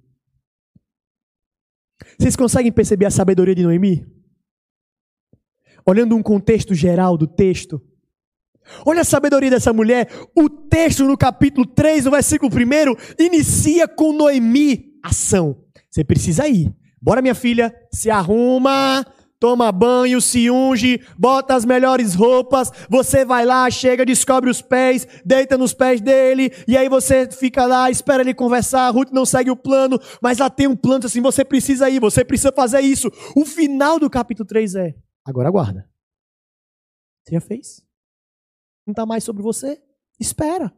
Vocês 2.17 2.37
conseguem 2.37 2.71
perceber 2.71 3.07
a 3.07 3.11
sabedoria 3.11 3.55
de 3.55 3.65
Noemi? 3.65 4.07
Olhando 5.85 6.15
um 6.15 6.23
contexto 6.23 6.73
geral 6.73 7.19
do 7.19 7.27
texto. 7.27 7.83
Olha 8.85 9.01
a 9.01 9.05
sabedoria 9.05 9.51
dessa 9.51 9.73
mulher. 9.73 10.09
O 10.37 10.49
texto 10.49 11.05
no 11.05 11.19
capítulo 11.19 11.67
3, 11.67 12.05
no 12.05 12.13
versículo 12.13 12.51
1, 12.53 13.25
inicia 13.25 13.89
com 13.89 14.13
Noemi 14.13 14.95
ação. 15.03 15.65
Você 15.91 16.05
precisa 16.05 16.47
ir. 16.47 16.73
Bora, 17.03 17.21
minha 17.21 17.35
filha, 17.35 17.75
se 17.93 18.09
arruma, 18.09 19.05
toma 19.39 19.71
banho, 19.71 20.21
se 20.21 20.51
unge, 20.51 21.01
bota 21.19 21.55
as 21.55 21.65
melhores 21.65 22.15
roupas, 22.15 22.71
você 22.89 23.25
vai 23.25 23.45
lá, 23.45 23.71
chega, 23.71 24.05
descobre 24.05 24.51
os 24.51 24.63
pés, 24.63 25.07
deita 25.25 25.59
nos 25.59 25.75
pés 25.75 26.01
dele, 26.01 26.53
e 26.67 26.77
aí 26.77 26.89
você 26.89 27.31
fica 27.31 27.67
lá, 27.67 27.91
espera 27.91 28.23
ele 28.23 28.35
conversar, 28.35 28.91
Ruth 28.91 29.11
não 29.13 29.27
segue 29.27 29.51
o 29.51 29.57
plano, 29.57 29.99
mas 30.23 30.39
lá 30.39 30.49
tem 30.49 30.67
um 30.67 30.77
plano 30.77 31.07
assim, 31.07 31.21
você 31.21 31.45
precisa 31.45 31.89
ir, 31.91 32.01
você 32.01 32.25
precisa 32.25 32.53
fazer 32.53 32.81
isso. 32.81 33.11
O 33.35 33.45
final 33.45 33.99
do 33.99 34.09
capítulo 34.09 34.47
3 34.47 34.75
é, 34.77 34.95
agora 35.25 35.49
aguarda. 35.49 35.89
Você 37.25 37.35
já 37.35 37.41
fez? 37.41 37.83
Não 38.87 38.93
está 38.93 39.05
mais 39.05 39.25
sobre 39.25 39.43
você? 39.43 39.83
Espera. 40.19 40.73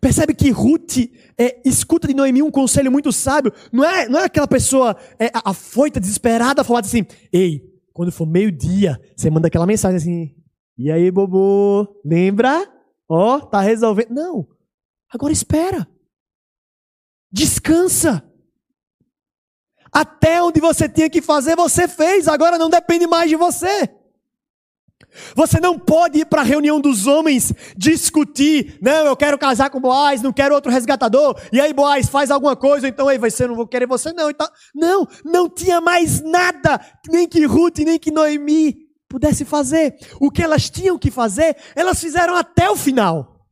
Percebe 0.00 0.34
que 0.34 0.50
Ruth 0.50 0.98
é, 1.38 1.60
escuta 1.64 2.06
de 2.06 2.14
Noemi 2.14 2.42
um 2.42 2.50
conselho 2.50 2.90
muito 2.90 3.12
sábio. 3.12 3.52
Não 3.72 3.84
é, 3.84 4.08
não 4.08 4.20
é 4.20 4.24
aquela 4.24 4.48
pessoa 4.48 4.96
é, 5.18 5.30
afoita, 5.44 6.00
desesperada, 6.00 6.64
falando 6.64 6.84
assim: 6.84 7.06
Ei, 7.32 7.62
quando 7.92 8.12
for 8.12 8.26
meio-dia, 8.26 9.00
você 9.16 9.30
manda 9.30 9.48
aquela 9.48 9.66
mensagem 9.66 9.96
assim: 9.96 10.34
E 10.76 10.90
aí, 10.90 11.10
bobo, 11.10 12.00
lembra? 12.04 12.70
Ó, 13.08 13.36
oh, 13.36 13.40
tá 13.40 13.60
resolvendo. 13.60 14.10
Não, 14.10 14.48
agora 15.12 15.32
espera. 15.32 15.88
Descansa. 17.30 18.22
Até 19.92 20.42
onde 20.42 20.60
você 20.60 20.88
tinha 20.88 21.08
que 21.08 21.22
fazer, 21.22 21.54
você 21.54 21.86
fez. 21.86 22.26
Agora 22.26 22.58
não 22.58 22.68
depende 22.68 23.06
mais 23.06 23.30
de 23.30 23.36
você. 23.36 23.88
Você 25.34 25.60
não 25.60 25.78
pode 25.78 26.20
ir 26.20 26.26
para 26.26 26.40
a 26.40 26.44
reunião 26.44 26.80
dos 26.80 27.06
homens 27.06 27.52
discutir, 27.76 28.78
não, 28.80 29.06
eu 29.06 29.16
quero 29.16 29.38
casar 29.38 29.70
com 29.70 29.80
Boaz, 29.80 30.22
não 30.22 30.32
quero 30.32 30.54
outro 30.54 30.70
resgatador, 30.70 31.40
e 31.52 31.60
aí 31.60 31.72
Boaz 31.72 32.08
faz 32.08 32.30
alguma 32.30 32.56
coisa, 32.56 32.88
então 32.88 33.08
aí 33.08 33.18
você 33.18 33.46
não 33.46 33.54
vou 33.54 33.66
querer 33.66 33.86
você 33.86 34.12
não. 34.12 34.30
Então, 34.30 34.48
não, 34.74 35.06
não 35.24 35.48
tinha 35.48 35.80
mais 35.80 36.20
nada, 36.20 36.80
nem 37.08 37.28
que 37.28 37.44
Ruth, 37.44 37.78
nem 37.78 37.98
que 37.98 38.10
Noemi 38.10 38.84
pudesse 39.08 39.44
fazer. 39.44 39.96
O 40.20 40.30
que 40.30 40.42
elas 40.42 40.68
tinham 40.68 40.98
que 40.98 41.10
fazer, 41.10 41.56
elas 41.76 42.00
fizeram 42.00 42.34
até 42.34 42.68
o 42.68 42.76
final. 42.76 43.48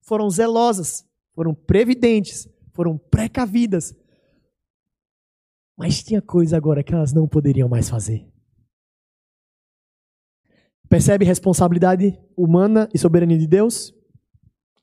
Foram 0.00 0.28
zelosas, 0.28 1.04
foram 1.34 1.54
previdentes, 1.54 2.48
foram 2.74 2.98
precavidas. 2.98 3.94
Mas 5.76 6.02
tinha 6.02 6.20
coisa 6.20 6.56
agora 6.56 6.82
que 6.82 6.92
elas 6.92 7.12
não 7.12 7.28
poderiam 7.28 7.68
mais 7.68 7.88
fazer. 7.88 8.31
Percebe 10.92 11.24
responsabilidade 11.24 12.20
humana 12.36 12.86
e 12.92 12.98
soberania 12.98 13.38
de 13.38 13.46
Deus? 13.46 13.94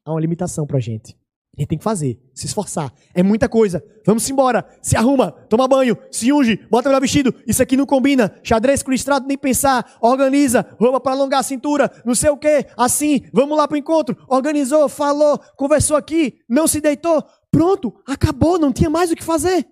Há 0.04 0.10
uma 0.10 0.20
limitação 0.20 0.66
para 0.66 0.78
a 0.78 0.82
gente. 0.82 1.16
A 1.56 1.62
gente 1.62 1.70
tem 1.70 1.78
que 1.78 1.84
fazer, 1.84 2.20
se 2.34 2.48
esforçar. 2.48 2.92
É 3.14 3.22
muita 3.22 3.48
coisa. 3.48 3.84
Vamos 4.08 4.28
embora. 4.28 4.68
Se 4.82 4.98
arruma, 4.98 5.32
toma 5.32 5.68
banho, 5.68 5.96
se 6.10 6.34
unge, 6.34 6.66
bota 6.68 6.90
melhor 6.90 7.02
vestido. 7.02 7.32
Isso 7.46 7.62
aqui 7.62 7.78
não 7.78 7.86
combina. 7.86 8.34
Xadrez 8.42 8.84
listrado, 8.88 9.28
nem 9.28 9.38
pensar. 9.38 10.00
Organiza, 10.02 10.66
roupa 10.80 11.00
para 11.00 11.12
alongar 11.12 11.42
a 11.42 11.44
cintura, 11.44 11.92
não 12.04 12.16
sei 12.16 12.32
o 12.32 12.38
quê. 12.38 12.66
Assim, 12.76 13.30
vamos 13.32 13.56
lá 13.56 13.68
para 13.68 13.76
o 13.76 13.78
encontro. 13.78 14.18
Organizou, 14.28 14.90
falou, 14.90 15.38
conversou 15.56 15.96
aqui, 15.96 16.40
não 16.50 16.66
se 16.66 16.82
deitou. 16.82 17.24
Pronto, 17.52 17.94
acabou, 18.08 18.58
não 18.58 18.74
tinha 18.74 18.90
mais 18.90 19.12
o 19.12 19.16
que 19.16 19.24
fazer. 19.24 19.64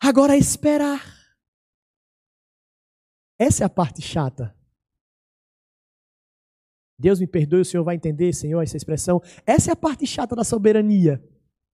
Agora 0.00 0.34
é 0.34 0.38
esperar. 0.38 1.04
Essa 3.38 3.64
é 3.64 3.66
a 3.66 3.68
parte 3.68 4.00
chata 4.00 4.56
Deus 6.98 7.20
me 7.20 7.26
perdoe, 7.26 7.60
o 7.60 7.64
Senhor 7.64 7.84
vai 7.84 7.94
entender, 7.94 8.32
Senhor, 8.32 8.60
essa 8.60 8.76
expressão. 8.76 9.22
Essa 9.46 9.70
é 9.70 9.72
a 9.72 9.76
parte 9.76 10.06
chata 10.06 10.34
da 10.34 10.42
soberania. 10.42 11.22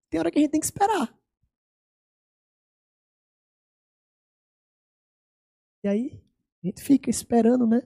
Tem 0.10 0.20
hora 0.20 0.32
que 0.32 0.40
a 0.40 0.42
gente 0.42 0.52
tem 0.52 0.60
que 0.60 0.66
esperar. 0.66 1.14
E 5.84 5.88
aí, 5.88 6.22
a 6.64 6.68
gente 6.68 6.82
fica 6.82 7.10
esperando, 7.10 7.68
né? 7.68 7.82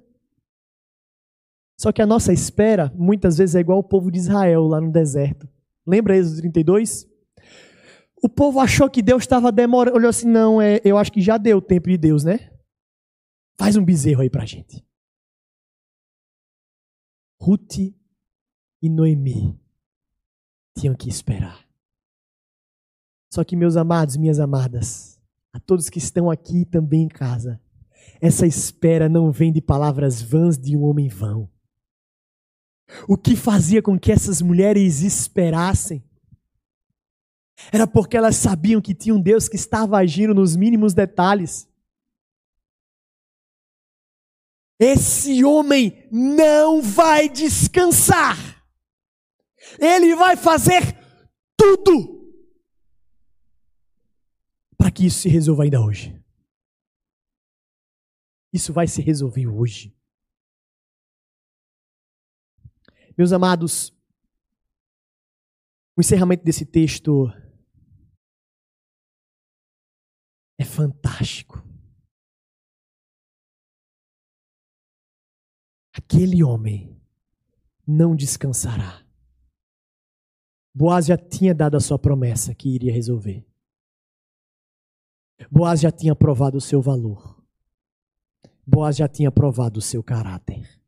Só 1.79 1.91
que 1.91 2.01
a 2.01 2.05
nossa 2.05 2.31
espera, 2.31 2.91
muitas 2.95 3.37
vezes, 3.37 3.55
é 3.55 3.59
igual 3.59 3.79
o 3.79 3.83
povo 3.83 4.11
de 4.11 4.19
Israel 4.19 4.63
lá 4.67 4.79
no 4.79 4.91
deserto. 4.91 5.47
Lembra 5.85 6.15
Êxodo 6.15 6.41
32? 6.41 7.07
O 8.21 8.29
povo 8.29 8.59
achou 8.59 8.89
que 8.89 9.01
Deus 9.01 9.23
estava 9.23 9.51
demorando. 9.51 9.97
Olhou 9.97 10.09
assim: 10.09 10.27
não, 10.27 10.61
é, 10.61 10.79
eu 10.85 10.97
acho 10.97 11.11
que 11.11 11.21
já 11.21 11.37
deu 11.37 11.57
o 11.57 11.61
tempo 11.61 11.89
de 11.89 11.97
Deus, 11.97 12.23
né? 12.23 12.51
Faz 13.57 13.75
um 13.75 13.83
bezerro 13.83 14.21
aí 14.21 14.29
pra 14.29 14.45
gente. 14.45 14.83
Ruth 17.43 17.77
e 18.81 18.89
Noemi 18.89 19.59
tinham 20.77 20.95
que 20.95 21.09
esperar. 21.09 21.67
Só 23.33 23.43
que, 23.43 23.53
meus 23.57 23.75
amados, 23.75 24.15
minhas 24.15 24.39
amadas, 24.39 25.19
a 25.51 25.59
todos 25.59 25.89
que 25.89 25.97
estão 25.97 26.31
aqui 26.31 26.63
também 26.63 27.01
em 27.01 27.07
casa, 27.09 27.59
essa 28.21 28.47
espera 28.47 29.09
não 29.09 29.29
vem 29.29 29.51
de 29.51 29.61
palavras 29.61 30.21
vãs 30.21 30.57
de 30.57 30.77
um 30.77 30.83
homem 30.85 31.09
vão. 31.09 31.49
O 33.09 33.17
que 33.17 33.35
fazia 33.35 33.81
com 33.81 33.99
que 33.99 34.13
essas 34.13 34.41
mulheres 34.41 35.01
esperassem 35.01 36.01
era 37.73 37.85
porque 37.85 38.15
elas 38.15 38.37
sabiam 38.37 38.79
que 38.79 38.95
tinha 38.95 39.13
um 39.13 39.21
Deus 39.21 39.49
que 39.49 39.57
estava 39.57 39.97
agindo 39.97 40.33
nos 40.33 40.55
mínimos 40.55 40.93
detalhes. 40.93 41.67
Esse 44.83 45.45
homem 45.45 46.05
não 46.11 46.81
vai 46.81 47.29
descansar. 47.29 48.35
Ele 49.79 50.13
vai 50.13 50.35
fazer 50.35 50.81
tudo 51.55 52.21
para 54.77 54.91
que 54.91 55.05
isso 55.05 55.21
se 55.21 55.29
resolva 55.29 55.63
ainda 55.63 55.79
hoje. 55.79 56.21
Isso 58.51 58.73
vai 58.73 58.85
se 58.85 59.01
resolver 59.01 59.47
hoje. 59.47 59.95
Meus 63.17 63.31
amados, 63.31 63.89
o 65.95 66.01
encerramento 66.01 66.43
desse 66.43 66.65
texto 66.65 67.31
é 70.59 70.65
fantástico. 70.65 71.72
Aquele 76.13 76.43
homem 76.43 76.95
não 77.87 78.15
descansará. 78.15 79.03
Boaz 80.73 81.07
já 81.07 81.17
tinha 81.17 81.55
dado 81.55 81.75
a 81.75 81.79
sua 81.79 81.97
promessa 81.97 82.53
que 82.53 82.69
iria 82.69 82.93
resolver. 82.93 83.45
Boaz 85.49 85.81
já 85.81 85.91
tinha 85.91 86.15
provado 86.15 86.57
o 86.57 86.61
seu 86.61 86.81
valor. 86.81 87.43
Boaz 88.65 88.95
já 88.95 89.07
tinha 89.07 89.31
provado 89.31 89.79
o 89.79 89.81
seu 89.81 90.03
caráter. 90.03 90.79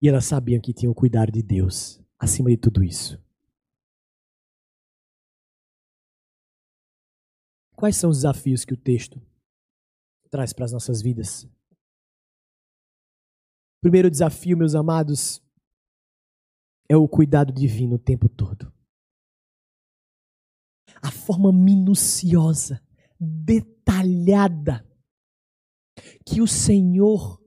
E 0.00 0.08
elas 0.08 0.24
sabiam 0.24 0.60
que 0.60 0.72
tinham 0.72 0.90
o 0.90 0.94
cuidado 0.94 1.30
de 1.30 1.42
Deus 1.42 2.00
acima 2.18 2.50
de 2.50 2.56
tudo 2.56 2.82
isso. 2.82 3.22
Quais 7.76 7.96
são 7.96 8.10
os 8.10 8.18
desafios 8.18 8.64
que 8.64 8.74
o 8.74 8.76
texto 8.76 9.20
traz 10.30 10.52
para 10.52 10.64
as 10.64 10.72
nossas 10.72 11.02
vidas? 11.02 11.48
Primeiro 13.82 14.10
desafio, 14.10 14.56
meus 14.56 14.74
amados, 14.74 15.42
é 16.88 16.96
o 16.96 17.06
cuidado 17.06 17.52
divino 17.52 17.96
o 17.96 17.98
tempo 17.98 18.28
todo. 18.28 18.72
A 21.02 21.10
forma 21.10 21.52
minuciosa, 21.52 22.82
detalhada 23.20 24.88
que 26.24 26.40
o 26.40 26.46
Senhor 26.46 27.42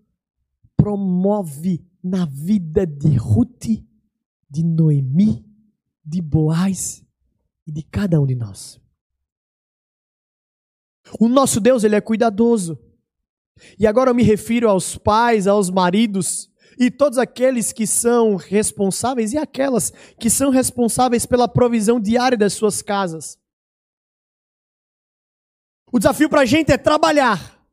promove 0.77 1.89
na 2.03 2.25
vida 2.25 2.85
de 2.85 3.15
Ruth, 3.15 3.65
de 4.47 4.63
Noemi 4.63 5.45
de 6.05 6.21
Boaz 6.21 7.03
e 7.65 7.71
de 7.71 7.81
cada 7.81 8.21
um 8.21 8.27
de 8.27 8.35
nós. 8.35 8.79
O 11.19 11.27
nosso 11.27 11.59
Deus, 11.59 11.83
ele 11.83 11.95
é 11.95 12.01
cuidadoso. 12.01 12.79
E 13.79 13.87
agora 13.87 14.09
eu 14.09 14.15
me 14.15 14.23
refiro 14.23 14.69
aos 14.69 14.97
pais, 14.97 15.47
aos 15.47 15.69
maridos 15.69 16.49
e 16.77 16.91
todos 16.91 17.17
aqueles 17.17 17.71
que 17.71 17.87
são 17.87 18.35
responsáveis 18.35 19.33
e 19.33 19.37
aquelas 19.37 19.91
que 20.19 20.29
são 20.29 20.49
responsáveis 20.49 21.25
pela 21.25 21.47
provisão 21.47 21.99
diária 21.99 22.37
das 22.37 22.53
suas 22.53 22.81
casas. 22.81 23.39
O 25.91 25.97
desafio 25.97 26.29
para 26.29 26.41
a 26.41 26.45
gente 26.45 26.71
é 26.71 26.77
trabalhar, 26.77 27.65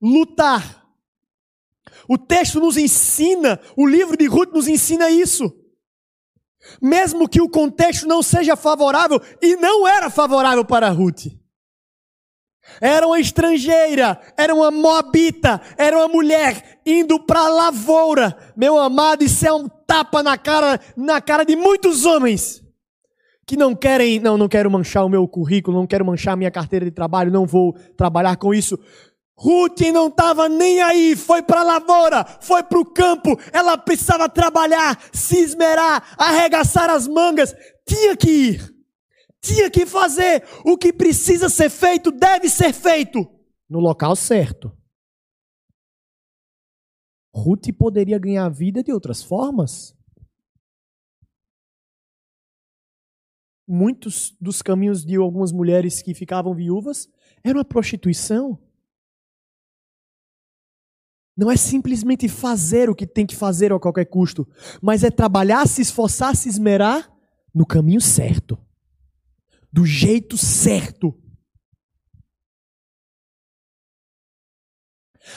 lutar. 0.00 0.84
O 2.08 2.16
texto 2.16 2.60
nos 2.60 2.76
ensina, 2.76 3.60
o 3.76 3.86
livro 3.86 4.16
de 4.16 4.26
Ruth 4.26 4.52
nos 4.52 4.68
ensina 4.68 5.10
isso. 5.10 5.52
Mesmo 6.80 7.28
que 7.28 7.40
o 7.40 7.48
contexto 7.48 8.06
não 8.06 8.22
seja 8.22 8.56
favorável, 8.56 9.20
e 9.42 9.56
não 9.56 9.86
era 9.86 10.08
favorável 10.08 10.64
para 10.64 10.88
Ruth. 10.90 11.26
Era 12.80 13.06
uma 13.06 13.20
estrangeira, 13.20 14.20
era 14.36 14.54
uma 14.54 14.70
moabita, 14.70 15.60
era 15.76 15.96
uma 15.96 16.08
mulher 16.08 16.80
indo 16.84 17.20
para 17.20 17.40
a 17.40 17.48
lavoura. 17.48 18.36
Meu 18.56 18.78
amado, 18.78 19.22
isso 19.24 19.46
é 19.46 19.52
um 19.52 19.68
tapa 19.68 20.22
na 20.22 20.36
cara, 20.36 20.80
na 20.96 21.20
cara 21.20 21.44
de 21.44 21.56
muitos 21.56 22.04
homens 22.04 22.64
que 23.46 23.56
não 23.56 23.74
querem, 23.74 24.18
não, 24.20 24.38
não 24.38 24.48
quero 24.48 24.70
manchar 24.70 25.04
o 25.04 25.08
meu 25.08 25.28
currículo, 25.28 25.76
não 25.76 25.86
quero 25.86 26.04
manchar 26.04 26.34
a 26.34 26.36
minha 26.36 26.50
carteira 26.50 26.84
de 26.84 26.90
trabalho, 26.90 27.30
não 27.30 27.46
vou 27.46 27.74
trabalhar 27.96 28.36
com 28.36 28.54
isso. 28.54 28.78
Ruth 29.36 29.80
não 29.92 30.06
estava 30.06 30.48
nem 30.48 30.80
aí, 30.80 31.16
foi 31.16 31.42
para 31.42 31.60
a 31.60 31.64
lavoura, 31.64 32.24
foi 32.40 32.62
para 32.62 32.78
o 32.78 32.84
campo, 32.84 33.38
ela 33.52 33.76
precisava 33.76 34.28
trabalhar, 34.28 34.98
se 35.12 35.38
esmerar, 35.38 36.14
arregaçar 36.16 36.88
as 36.88 37.08
mangas, 37.08 37.54
tinha 37.86 38.16
que 38.16 38.30
ir, 38.30 38.73
tinha 39.44 39.70
que 39.70 39.84
fazer 39.84 40.42
o 40.64 40.78
que 40.78 40.92
precisa 40.92 41.48
ser 41.50 41.68
feito, 41.68 42.10
deve 42.10 42.48
ser 42.48 42.72
feito 42.72 43.28
no 43.68 43.78
local 43.78 44.16
certo. 44.16 44.72
Ruth 47.34 47.66
poderia 47.76 48.18
ganhar 48.18 48.48
vida 48.48 48.82
de 48.82 48.92
outras 48.92 49.22
formas. 49.22 49.94
Muitos 53.66 54.36
dos 54.40 54.62
caminhos 54.62 55.04
de 55.04 55.16
algumas 55.16 55.52
mulheres 55.52 56.00
que 56.00 56.14
ficavam 56.14 56.54
viúvas 56.54 57.08
eram 57.42 57.60
a 57.60 57.64
prostituição. 57.64 58.58
Não 61.36 61.50
é 61.50 61.56
simplesmente 61.56 62.28
fazer 62.28 62.88
o 62.88 62.94
que 62.94 63.06
tem 63.06 63.26
que 63.26 63.34
fazer 63.34 63.72
a 63.72 63.80
qualquer 63.80 64.04
custo, 64.04 64.46
mas 64.80 65.02
é 65.02 65.10
trabalhar, 65.10 65.66
se 65.66 65.82
esforçar, 65.82 66.36
se 66.36 66.48
esmerar 66.48 67.12
no 67.52 67.66
caminho 67.66 68.00
certo, 68.00 68.56
do 69.74 69.84
jeito 69.84 70.38
certo. 70.38 71.20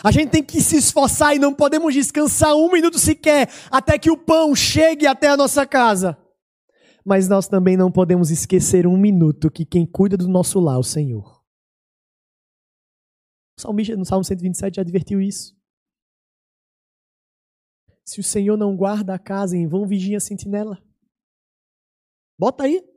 A 0.03 0.11
gente 0.11 0.29
tem 0.29 0.43
que 0.43 0.61
se 0.61 0.77
esforçar 0.77 1.35
e 1.35 1.39
não 1.39 1.55
podemos 1.55 1.91
descansar 1.91 2.55
um 2.55 2.71
minuto 2.71 2.99
sequer 2.99 3.49
até 3.71 3.97
que 3.97 4.11
o 4.11 4.17
pão 4.17 4.53
chegue 4.53 5.07
até 5.07 5.29
a 5.29 5.37
nossa 5.37 5.65
casa. 5.65 6.15
Mas 7.03 7.27
nós 7.27 7.47
também 7.47 7.75
não 7.75 7.91
podemos 7.91 8.29
esquecer 8.29 8.85
um 8.85 8.95
minuto 8.95 9.49
que 9.49 9.65
quem 9.65 9.87
cuida 9.87 10.15
do 10.15 10.27
nosso 10.27 10.59
lar 10.59 10.75
é 10.75 10.79
o 10.79 10.83
Senhor. 10.83 11.43
O 13.57 13.61
salmista 13.61 13.97
no 13.97 14.05
Salmo 14.05 14.23
127 14.23 14.75
já 14.75 14.81
advertiu 14.83 15.19
isso. 15.19 15.57
Se 18.05 18.19
o 18.19 18.23
Senhor 18.23 18.55
não 18.55 18.77
guarda 18.77 19.15
a 19.15 19.19
casa, 19.19 19.57
em 19.57 19.67
vão 19.67 19.87
vigia 19.87 20.17
a 20.17 20.21
sentinela. 20.21 20.79
Bota 22.37 22.65
aí 22.65 22.96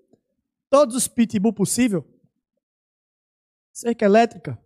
todos 0.70 0.94
os 0.94 1.08
pitbull 1.08 1.52
possível. 1.52 2.08
Cerca 3.72 4.04
elétrica. 4.04 4.58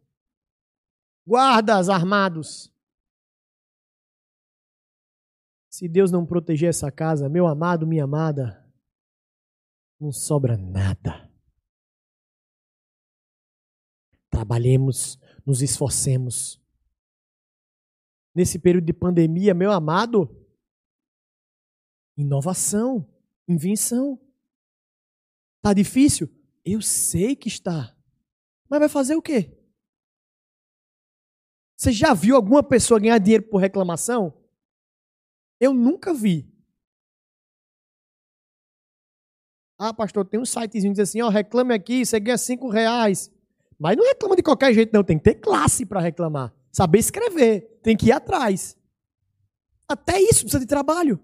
Guardas 1.26 1.88
armados. 1.88 2.72
Se 5.70 5.88
Deus 5.88 6.12
não 6.12 6.24
proteger 6.24 6.68
essa 6.68 6.92
casa, 6.92 7.28
meu 7.28 7.46
amado, 7.46 7.86
minha 7.86 8.04
amada, 8.04 8.64
não 9.98 10.12
sobra 10.12 10.56
nada. 10.56 11.28
Trabalhemos, 14.30 15.18
nos 15.44 15.62
esforcemos 15.62 16.62
nesse 18.34 18.58
período 18.58 18.84
de 18.84 18.92
pandemia, 18.92 19.54
meu 19.54 19.70
amado, 19.70 20.28
inovação, 22.16 23.08
invenção. 23.48 24.20
Tá 25.64 25.72
difícil? 25.72 26.28
Eu 26.62 26.82
sei 26.82 27.34
que 27.34 27.48
está. 27.48 27.96
Mas 28.68 28.80
vai 28.80 28.88
fazer 28.88 29.14
o 29.14 29.22
quê? 29.22 29.58
Você 31.74 31.90
já 31.90 32.12
viu 32.12 32.36
alguma 32.36 32.62
pessoa 32.62 33.00
ganhar 33.00 33.16
dinheiro 33.16 33.44
por 33.44 33.56
reclamação? 33.56 34.38
Eu 35.58 35.72
nunca 35.72 36.12
vi. 36.12 36.46
Ah, 39.78 39.94
pastor, 39.94 40.26
tem 40.26 40.38
um 40.38 40.44
sitezinho 40.44 40.92
que 40.92 41.00
diz 41.00 41.08
assim, 41.08 41.22
ó, 41.22 41.30
reclame 41.30 41.72
aqui, 41.72 42.04
você 42.04 42.20
ganha 42.20 42.36
cinco 42.36 42.68
reais. 42.68 43.32
Mas 43.78 43.96
não 43.96 44.04
reclama 44.04 44.36
de 44.36 44.42
qualquer 44.42 44.74
jeito, 44.74 44.92
não. 44.92 45.02
Tem 45.02 45.16
que 45.16 45.24
ter 45.24 45.36
classe 45.36 45.86
para 45.86 45.98
reclamar. 45.98 46.54
Saber 46.70 46.98
escrever, 46.98 47.80
tem 47.82 47.96
que 47.96 48.08
ir 48.08 48.12
atrás. 48.12 48.76
Até 49.88 50.20
isso 50.20 50.40
precisa 50.40 50.60
de 50.60 50.66
trabalho. 50.66 51.18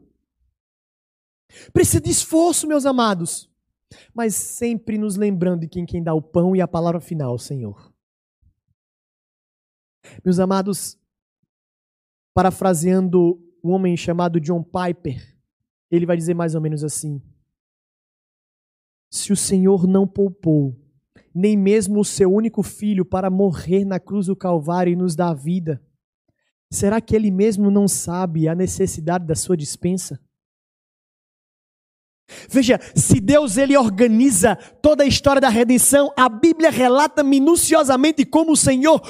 Precisa 1.74 2.00
de 2.00 2.10
esforço, 2.10 2.66
meus 2.66 2.86
amados. 2.86 3.49
Mas 4.14 4.34
sempre 4.34 4.98
nos 4.98 5.16
lembrando 5.16 5.60
de 5.60 5.68
quem, 5.68 5.84
quem 5.84 6.02
dá 6.02 6.14
o 6.14 6.22
pão 6.22 6.54
e 6.54 6.60
a 6.60 6.68
palavra 6.68 7.00
final, 7.00 7.38
Senhor. 7.38 7.92
Meus 10.24 10.38
amados, 10.38 10.98
parafraseando 12.34 13.40
um 13.62 13.70
homem 13.70 13.96
chamado 13.96 14.40
John 14.40 14.62
Piper, 14.62 15.36
ele 15.90 16.06
vai 16.06 16.16
dizer 16.16 16.34
mais 16.34 16.54
ou 16.54 16.60
menos 16.60 16.82
assim: 16.82 17.22
Se 19.10 19.32
o 19.32 19.36
Senhor 19.36 19.86
não 19.86 20.06
poupou 20.06 20.76
nem 21.34 21.56
mesmo 21.56 22.00
o 22.00 22.04
seu 22.04 22.32
único 22.32 22.62
filho 22.62 23.04
para 23.04 23.30
morrer 23.30 23.84
na 23.84 24.00
cruz 24.00 24.26
do 24.26 24.36
Calvário 24.36 24.92
e 24.92 24.96
nos 24.96 25.14
dar 25.14 25.32
vida? 25.34 25.80
Será 26.72 27.00
que 27.00 27.14
ele 27.14 27.30
mesmo 27.30 27.70
não 27.70 27.88
sabe 27.88 28.48
a 28.48 28.54
necessidade 28.54 29.26
da 29.26 29.34
sua 29.34 29.56
dispensa? 29.56 30.20
Veja, 32.48 32.80
se 32.94 33.20
Deus 33.20 33.56
ele 33.56 33.76
organiza 33.76 34.56
toda 34.80 35.04
a 35.04 35.06
história 35.06 35.40
da 35.40 35.48
redenção, 35.48 36.12
a 36.16 36.28
Bíblia 36.28 36.70
relata 36.70 37.22
minuciosamente 37.22 38.24
como 38.24 38.52
o 38.52 38.56
Senhor 38.56 39.00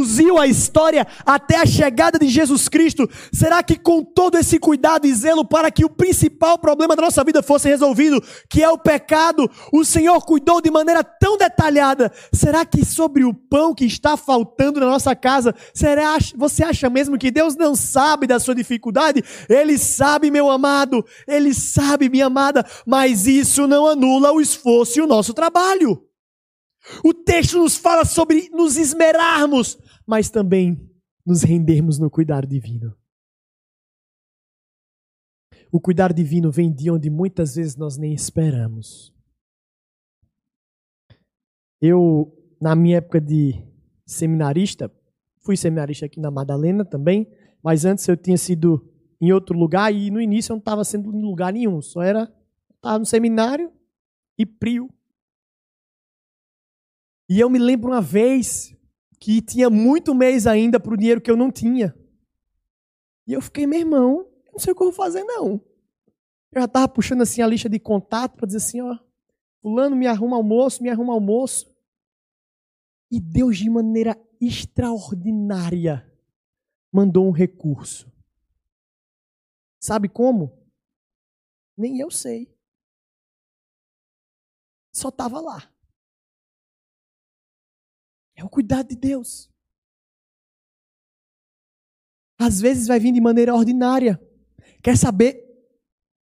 conduziu 0.00 0.38
a 0.38 0.46
história 0.46 1.06
até 1.26 1.56
a 1.56 1.66
chegada 1.66 2.18
de 2.18 2.26
Jesus 2.26 2.68
Cristo. 2.68 3.08
Será 3.32 3.62
que 3.62 3.76
com 3.76 4.02
todo 4.02 4.38
esse 4.38 4.58
cuidado 4.58 5.06
e 5.06 5.14
zelo 5.14 5.44
para 5.44 5.70
que 5.70 5.84
o 5.84 5.90
principal 5.90 6.58
problema 6.58 6.96
da 6.96 7.02
nossa 7.02 7.22
vida 7.22 7.42
fosse 7.42 7.68
resolvido, 7.68 8.22
que 8.48 8.62
é 8.62 8.68
o 8.70 8.78
pecado, 8.78 9.50
o 9.70 9.84
Senhor 9.84 10.24
cuidou 10.24 10.60
de 10.60 10.70
maneira 10.70 11.04
tão 11.04 11.36
detalhada? 11.36 12.10
Será 12.32 12.64
que 12.64 12.84
sobre 12.84 13.24
o 13.24 13.34
pão 13.34 13.74
que 13.74 13.84
está 13.84 14.16
faltando 14.16 14.80
na 14.80 14.86
nossa 14.86 15.14
casa, 15.14 15.54
será, 15.74 16.16
você 16.34 16.64
acha 16.64 16.88
mesmo 16.88 17.18
que 17.18 17.30
Deus 17.30 17.54
não 17.54 17.74
sabe 17.74 18.26
da 18.26 18.40
sua 18.40 18.54
dificuldade? 18.54 19.22
Ele 19.48 19.76
sabe, 19.76 20.30
meu 20.30 20.50
amado, 20.50 21.04
ele 21.28 21.52
sabe, 21.52 22.08
minha 22.08 22.26
amada 22.26 22.64
mas 22.86 23.26
isso 23.26 23.66
não 23.66 23.86
anula 23.86 24.32
o 24.32 24.40
esforço 24.40 24.98
e 24.98 25.02
o 25.02 25.06
nosso 25.06 25.34
trabalho. 25.34 26.02
O 27.04 27.12
texto 27.12 27.58
nos 27.58 27.76
fala 27.76 28.04
sobre 28.04 28.50
nos 28.52 28.76
esmerarmos, 28.76 29.78
mas 30.10 30.28
também 30.28 30.90
nos 31.24 31.44
rendermos 31.44 31.96
no 31.96 32.10
cuidar 32.10 32.44
divino. 32.44 32.98
O 35.70 35.80
cuidar 35.80 36.12
divino 36.12 36.50
vem 36.50 36.72
de 36.72 36.90
onde 36.90 37.08
muitas 37.08 37.54
vezes 37.54 37.76
nós 37.76 37.96
nem 37.96 38.12
esperamos. 38.12 39.14
Eu, 41.80 42.36
na 42.60 42.74
minha 42.74 42.96
época 42.96 43.20
de 43.20 43.64
seminarista, 44.04 44.92
fui 45.44 45.56
seminarista 45.56 46.06
aqui 46.06 46.18
na 46.18 46.28
Madalena 46.28 46.84
também, 46.84 47.32
mas 47.62 47.84
antes 47.84 48.08
eu 48.08 48.16
tinha 48.16 48.36
sido 48.36 48.92
em 49.20 49.30
outro 49.30 49.56
lugar 49.56 49.94
e 49.94 50.10
no 50.10 50.20
início 50.20 50.50
eu 50.50 50.56
não 50.56 50.58
estava 50.60 50.82
sendo 50.82 51.14
em 51.14 51.22
lugar 51.22 51.52
nenhum, 51.52 51.80
só 51.80 52.02
era 52.02 52.28
estava 52.74 52.98
no 52.98 53.06
seminário 53.06 53.72
e 54.36 54.44
prio. 54.44 54.92
E 57.28 57.38
eu 57.38 57.48
me 57.48 57.60
lembro 57.60 57.92
uma 57.92 58.02
vez 58.02 58.76
que 59.20 59.42
tinha 59.42 59.68
muito 59.68 60.14
mês 60.14 60.46
ainda 60.46 60.80
para 60.80 60.94
o 60.94 60.96
dinheiro 60.96 61.20
que 61.20 61.30
eu 61.30 61.36
não 61.36 61.52
tinha. 61.52 61.94
E 63.26 63.34
eu 63.34 63.42
fiquei, 63.42 63.66
meu 63.66 63.78
irmão, 63.78 64.26
não 64.50 64.58
sei 64.58 64.72
o 64.72 64.76
que 64.76 64.82
eu 64.82 64.86
vou 64.86 64.94
fazer, 64.94 65.22
não. 65.22 65.62
Eu 66.50 66.60
já 66.60 66.64
estava 66.64 66.88
puxando 66.88 67.20
assim 67.20 67.42
a 67.42 67.46
lista 67.46 67.68
de 67.68 67.78
contato 67.78 68.36
para 68.36 68.46
dizer 68.46 68.56
assim, 68.56 68.80
ó, 68.80 68.98
fulano 69.60 69.94
me 69.94 70.06
arruma 70.06 70.36
almoço, 70.36 70.82
me 70.82 70.88
arruma 70.88 71.12
almoço. 71.12 71.70
E 73.10 73.20
Deus, 73.20 73.58
de 73.58 73.68
maneira 73.68 74.18
extraordinária, 74.40 76.10
mandou 76.90 77.26
um 77.26 77.30
recurso. 77.30 78.10
Sabe 79.78 80.08
como? 80.08 80.58
Nem 81.76 81.98
eu 82.00 82.10
sei. 82.10 82.52
só 84.92 85.08
estava 85.08 85.40
lá. 85.40 85.72
É 88.40 88.44
o 88.44 88.48
cuidado 88.48 88.88
de 88.88 88.96
Deus. 88.96 89.50
Às 92.38 92.58
vezes 92.58 92.86
vai 92.86 92.98
vir 92.98 93.12
de 93.12 93.20
maneira 93.20 93.54
ordinária. 93.54 94.18
Quer 94.82 94.96
saber 94.96 95.46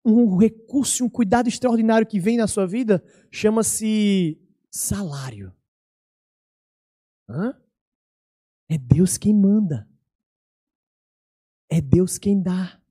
um 0.03 0.35
recurso, 0.35 1.05
um 1.05 1.09
cuidado 1.09 1.47
extraordinário 1.47 2.07
que 2.07 2.19
vem 2.19 2.35
na 2.35 2.47
sua 2.47 2.65
vida? 2.65 3.03
Chama-se 3.31 4.35
salário. 4.71 5.55
Hã? 7.29 7.55
É 8.67 8.79
Deus 8.79 9.15
quem 9.15 9.31
manda. 9.31 9.87
É 11.69 11.79
Deus 11.79 12.17
quem 12.17 12.41
dá. 12.41 12.81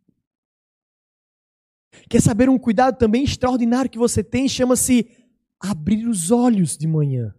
Quer 2.08 2.22
saber 2.22 2.48
um 2.48 2.60
cuidado 2.60 2.96
também 2.96 3.24
extraordinário 3.24 3.90
que 3.90 3.98
você 3.98 4.22
tem? 4.22 4.48
Chama-se 4.48 5.10
abrir 5.58 6.06
os 6.06 6.30
olhos 6.30 6.76
de 6.76 6.86
manhã. 6.86 7.34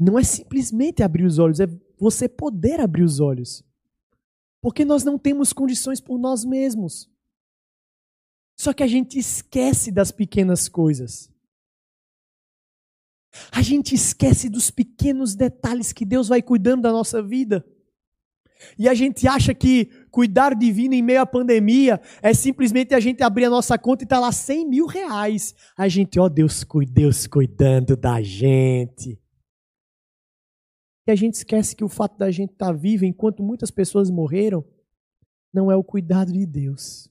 Não 0.00 0.18
é 0.18 0.24
simplesmente 0.24 1.02
abrir 1.02 1.26
os 1.26 1.38
olhos, 1.38 1.60
é 1.60 1.66
você 1.98 2.26
poder 2.26 2.80
abrir 2.80 3.02
os 3.02 3.20
olhos. 3.20 3.62
Porque 4.62 4.82
nós 4.82 5.04
não 5.04 5.18
temos 5.18 5.52
condições 5.52 6.00
por 6.00 6.18
nós 6.18 6.42
mesmos. 6.42 7.06
Só 8.58 8.72
que 8.72 8.82
a 8.82 8.86
gente 8.86 9.18
esquece 9.18 9.92
das 9.92 10.10
pequenas 10.10 10.70
coisas. 10.70 11.30
A 13.52 13.60
gente 13.60 13.94
esquece 13.94 14.48
dos 14.48 14.70
pequenos 14.70 15.34
detalhes 15.34 15.92
que 15.92 16.06
Deus 16.06 16.28
vai 16.28 16.40
cuidando 16.40 16.82
da 16.82 16.92
nossa 16.92 17.22
vida. 17.22 17.64
E 18.78 18.88
a 18.88 18.94
gente 18.94 19.28
acha 19.28 19.54
que 19.54 19.86
cuidar 20.10 20.54
divino 20.54 20.94
em 20.94 21.02
meio 21.02 21.20
à 21.20 21.26
pandemia 21.26 22.00
é 22.22 22.32
simplesmente 22.32 22.94
a 22.94 23.00
gente 23.00 23.22
abrir 23.22 23.46
a 23.46 23.50
nossa 23.50 23.78
conta 23.78 24.04
e 24.04 24.06
tá 24.06 24.18
lá 24.18 24.32
100 24.32 24.68
mil 24.68 24.86
reais. 24.86 25.54
A 25.76 25.88
gente, 25.88 26.18
ó 26.18 26.28
Deus, 26.28 26.66
Deus 26.90 27.26
cuidando 27.26 27.96
da 27.96 28.20
gente. 28.22 29.18
E 31.06 31.10
a 31.10 31.16
gente 31.16 31.34
esquece 31.34 31.74
que 31.74 31.84
o 31.84 31.88
fato 31.88 32.18
da 32.18 32.30
gente 32.30 32.52
estar 32.52 32.66
tá 32.66 32.72
vivo 32.72 33.04
enquanto 33.04 33.42
muitas 33.42 33.70
pessoas 33.70 34.10
morreram 34.10 34.64
não 35.52 35.70
é 35.70 35.76
o 35.76 35.84
cuidado 35.84 36.32
de 36.32 36.46
Deus. 36.46 37.08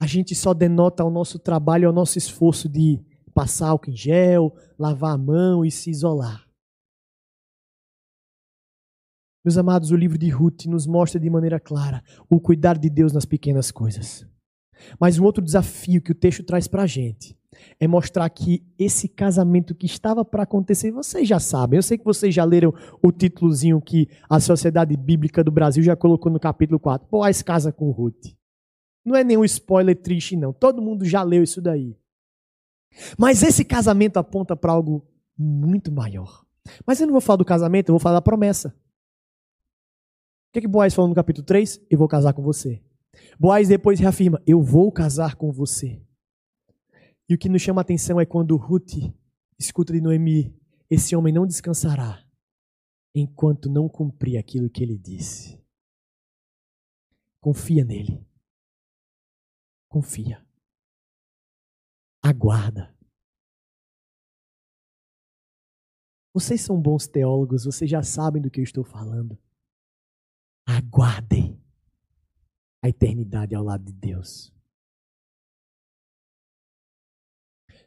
A 0.00 0.06
gente 0.06 0.34
só 0.34 0.54
denota 0.54 1.04
o 1.04 1.10
nosso 1.10 1.38
trabalho, 1.38 1.90
o 1.90 1.92
nosso 1.92 2.18
esforço 2.18 2.68
de 2.68 3.04
passar 3.34 3.68
álcool 3.68 3.90
em 3.90 3.96
gel, 3.96 4.56
lavar 4.78 5.14
a 5.14 5.18
mão 5.18 5.64
e 5.64 5.70
se 5.70 5.90
isolar. 5.90 6.48
Meus 9.44 9.56
amados, 9.56 9.90
o 9.90 9.96
livro 9.96 10.18
de 10.18 10.28
Ruth 10.28 10.66
nos 10.66 10.86
mostra 10.86 11.18
de 11.18 11.30
maneira 11.30 11.58
clara 11.58 12.02
o 12.28 12.40
cuidar 12.40 12.76
de 12.76 12.90
Deus 12.90 13.12
nas 13.12 13.24
pequenas 13.24 13.70
coisas. 13.70 14.26
Mas 14.98 15.18
um 15.18 15.24
outro 15.24 15.42
desafio 15.42 16.00
que 16.00 16.12
o 16.12 16.14
texto 16.14 16.42
traz 16.42 16.66
para 16.66 16.82
a 16.82 16.86
gente 16.86 17.36
é 17.80 17.86
mostrar 17.86 18.28
que 18.30 18.62
esse 18.78 19.08
casamento 19.08 19.74
que 19.74 19.86
estava 19.86 20.24
para 20.24 20.42
acontecer, 20.42 20.90
vocês 20.90 21.26
já 21.26 21.40
sabem. 21.40 21.78
Eu 21.78 21.82
sei 21.82 21.98
que 21.98 22.04
vocês 22.04 22.34
já 22.34 22.44
leram 22.44 22.72
o 23.02 23.10
títulozinho 23.10 23.80
que 23.80 24.08
a 24.28 24.40
Sociedade 24.40 24.96
Bíblica 24.96 25.42
do 25.42 25.50
Brasil 25.50 25.82
já 25.82 25.96
colocou 25.96 26.30
no 26.30 26.40
capítulo 26.40 26.78
4. 26.78 27.08
Boaz 27.10 27.42
casa 27.42 27.72
com 27.72 27.90
Ruth. 27.90 28.34
Não 29.04 29.16
é 29.16 29.24
nenhum 29.24 29.44
spoiler 29.44 29.96
triste, 29.96 30.36
não. 30.36 30.52
Todo 30.52 30.82
mundo 30.82 31.04
já 31.04 31.22
leu 31.22 31.42
isso 31.42 31.60
daí. 31.60 31.96
Mas 33.16 33.42
esse 33.42 33.64
casamento 33.64 34.18
aponta 34.18 34.56
para 34.56 34.72
algo 34.72 35.06
muito 35.36 35.90
maior. 35.90 36.44
Mas 36.86 37.00
eu 37.00 37.06
não 37.06 37.12
vou 37.12 37.20
falar 37.20 37.36
do 37.36 37.44
casamento, 37.44 37.88
eu 37.88 37.94
vou 37.94 38.00
falar 38.00 38.16
da 38.16 38.22
promessa. 38.22 38.68
O 38.68 40.52
que, 40.52 40.62
que 40.62 40.68
Boaz 40.68 40.94
falou 40.94 41.08
no 41.08 41.14
capítulo 41.14 41.44
3? 41.46 41.80
Eu 41.90 41.98
vou 41.98 42.08
casar 42.08 42.32
com 42.32 42.42
você. 42.42 42.82
Boaz 43.38 43.68
depois 43.68 44.00
reafirma: 44.00 44.42
Eu 44.46 44.60
vou 44.60 44.90
casar 44.90 45.36
com 45.36 45.52
você. 45.52 46.02
E 47.28 47.34
o 47.34 47.38
que 47.38 47.48
nos 47.48 47.62
chama 47.62 47.80
a 47.80 47.82
atenção 47.82 48.20
é 48.20 48.26
quando 48.26 48.56
Ruth 48.56 48.94
escuta 49.58 49.92
de 49.92 50.00
Noemi: 50.00 50.52
Esse 50.90 51.14
homem 51.14 51.32
não 51.32 51.46
descansará 51.46 52.26
enquanto 53.14 53.70
não 53.70 53.88
cumprir 53.88 54.38
aquilo 54.38 54.68
que 54.68 54.82
ele 54.82 54.98
disse. 54.98 55.62
Confia 57.40 57.84
nele. 57.84 58.26
Confia. 59.88 60.44
Aguarda. 62.20 62.94
Vocês 66.34 66.60
são 66.60 66.80
bons 66.80 67.06
teólogos, 67.06 67.64
vocês 67.64 67.90
já 67.90 68.02
sabem 68.02 68.42
do 68.42 68.50
que 68.50 68.60
eu 68.60 68.64
estou 68.64 68.84
falando. 68.84 69.38
Aguardem 70.66 71.60
a 72.82 72.88
eternidade 72.88 73.54
ao 73.54 73.64
lado 73.64 73.84
de 73.84 73.92
Deus. 73.92 74.52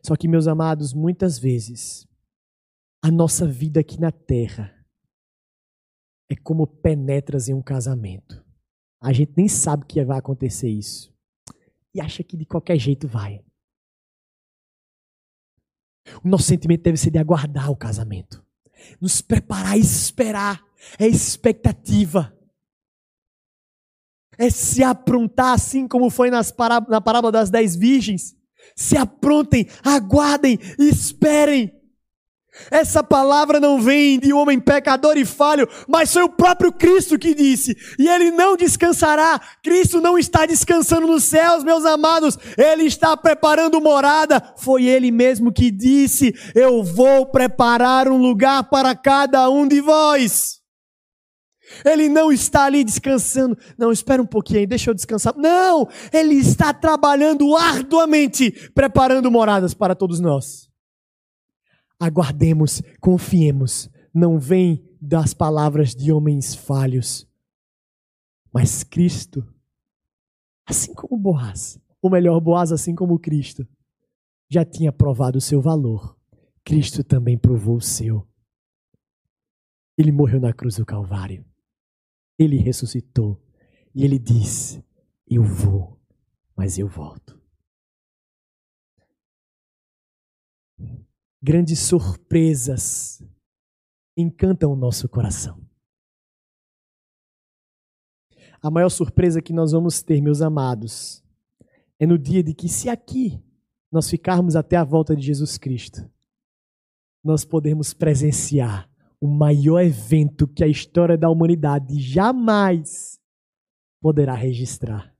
Só 0.03 0.15
que, 0.15 0.27
meus 0.27 0.47
amados, 0.47 0.93
muitas 0.93 1.37
vezes 1.37 2.07
a 3.03 3.11
nossa 3.11 3.47
vida 3.47 3.79
aqui 3.79 3.99
na 3.99 4.11
terra 4.11 4.75
é 6.29 6.35
como 6.35 6.65
penetras 6.65 7.49
em 7.49 7.53
um 7.53 7.61
casamento. 7.61 8.43
A 9.01 9.11
gente 9.11 9.33
nem 9.35 9.47
sabe 9.47 9.85
que 9.85 10.03
vai 10.03 10.17
acontecer 10.17 10.69
isso. 10.69 11.13
E 11.93 11.99
acha 11.99 12.23
que 12.23 12.37
de 12.37 12.45
qualquer 12.45 12.77
jeito 12.77 13.07
vai. 13.07 13.43
O 16.23 16.27
nosso 16.27 16.45
sentimento 16.45 16.83
deve 16.83 16.97
ser 16.97 17.11
de 17.11 17.17
aguardar 17.17 17.69
o 17.69 17.75
casamento. 17.75 18.45
Nos 18.99 19.21
preparar 19.21 19.77
e 19.77 19.81
esperar. 19.81 20.63
É 20.97 21.07
expectativa 21.07 22.35
é 24.41 24.49
se 24.49 24.83
aprontar, 24.83 25.53
assim 25.53 25.87
como 25.87 26.09
foi 26.09 26.31
nas 26.31 26.51
pará 26.51 26.83
na 26.89 26.99
parábola 26.99 27.31
das 27.31 27.51
dez 27.51 27.75
virgens. 27.75 28.35
Se 28.75 28.97
aprontem, 28.97 29.67
aguardem, 29.83 30.57
esperem. 30.79 31.71
Essa 32.71 33.03
palavra 33.03 33.59
não 33.59 33.79
vem 33.79 34.19
de 34.19 34.33
um 34.33 34.37
homem 34.37 34.59
pecador 34.59 35.15
e 35.15 35.23
falho, 35.23 35.69
mas 35.87 36.11
foi 36.11 36.23
o 36.23 36.29
próprio 36.29 36.71
Cristo 36.71 37.19
que 37.19 37.35
disse. 37.35 37.77
E 37.99 38.07
ele 38.09 38.31
não 38.31 38.57
descansará. 38.57 39.39
Cristo 39.63 40.01
não 40.01 40.17
está 40.17 40.47
descansando 40.47 41.05
nos 41.05 41.23
céus, 41.23 41.63
meus 41.63 41.85
amados. 41.85 42.37
Ele 42.57 42.85
está 42.85 43.15
preparando 43.15 43.79
morada. 43.79 44.55
Foi 44.57 44.85
ele 44.85 45.11
mesmo 45.11 45.53
que 45.53 45.69
disse: 45.69 46.33
Eu 46.55 46.83
vou 46.83 47.27
preparar 47.27 48.09
um 48.09 48.17
lugar 48.17 48.63
para 48.63 48.95
cada 48.95 49.47
um 49.51 49.67
de 49.67 49.79
vós. 49.81 50.60
Ele 51.85 52.09
não 52.09 52.31
está 52.31 52.65
ali 52.65 52.83
descansando. 52.83 53.57
Não, 53.77 53.91
espera 53.91 54.21
um 54.21 54.25
pouquinho 54.25 54.67
deixa 54.67 54.89
eu 54.89 54.93
descansar. 54.93 55.35
Não, 55.35 55.87
ele 56.11 56.35
está 56.35 56.73
trabalhando 56.73 57.55
arduamente, 57.55 58.51
preparando 58.73 59.31
moradas 59.31 59.73
para 59.73 59.95
todos 59.95 60.19
nós. 60.19 60.69
Aguardemos, 61.99 62.81
confiemos. 62.99 63.89
Não 64.13 64.39
vem 64.39 64.83
das 64.99 65.33
palavras 65.33 65.95
de 65.95 66.11
homens 66.11 66.53
falhos, 66.53 67.27
mas 68.53 68.83
Cristo, 68.83 69.47
assim 70.65 70.93
como 70.93 71.17
Boaz, 71.17 71.79
ou 72.01 72.11
melhor, 72.11 72.39
Boaz, 72.39 72.71
assim 72.71 72.93
como 72.93 73.19
Cristo, 73.19 73.67
já 74.49 74.65
tinha 74.65 74.91
provado 74.91 75.37
o 75.37 75.41
seu 75.41 75.61
valor. 75.61 76.17
Cristo 76.63 77.03
também 77.03 77.37
provou 77.37 77.77
o 77.77 77.81
seu. 77.81 78.27
Ele 79.97 80.11
morreu 80.11 80.39
na 80.39 80.53
cruz 80.53 80.75
do 80.75 80.85
Calvário 80.85 81.45
ele 82.43 82.57
ressuscitou. 82.57 83.41
E 83.93 84.03
ele 84.03 84.17
diz: 84.17 84.81
Eu 85.27 85.43
vou, 85.43 85.99
mas 86.55 86.77
eu 86.77 86.87
volto. 86.87 87.39
Grandes 91.41 91.79
surpresas 91.79 93.23
encantam 94.15 94.71
o 94.71 94.75
nosso 94.75 95.09
coração. 95.09 95.59
A 98.61 98.69
maior 98.69 98.89
surpresa 98.89 99.41
que 99.41 99.51
nós 99.51 99.71
vamos 99.71 100.03
ter, 100.03 100.21
meus 100.21 100.41
amados, 100.41 101.23
é 101.99 102.05
no 102.05 102.17
dia 102.17 102.43
de 102.43 102.53
que, 102.53 102.69
se 102.69 102.89
aqui 102.89 103.43
nós 103.91 104.07
ficarmos 104.07 104.55
até 104.55 104.75
a 104.75 104.83
volta 104.83 105.15
de 105.15 105.23
Jesus 105.23 105.57
Cristo, 105.57 106.07
nós 107.23 107.43
podemos 107.43 107.93
presenciar 107.93 108.90
o 109.21 109.27
maior 109.27 109.79
evento 109.81 110.47
que 110.47 110.63
a 110.63 110.67
história 110.67 111.15
da 111.15 111.29
humanidade 111.29 111.99
jamais 111.99 113.19
poderá 114.01 114.33
registrar. 114.33 115.15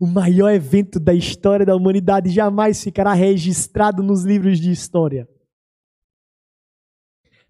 O 0.00 0.06
maior 0.06 0.50
evento 0.50 1.00
da 1.00 1.12
história 1.12 1.66
da 1.66 1.74
humanidade 1.74 2.30
jamais 2.30 2.82
ficará 2.82 3.12
registrado 3.12 4.00
nos 4.00 4.22
livros 4.22 4.60
de 4.60 4.70
história. 4.70 5.28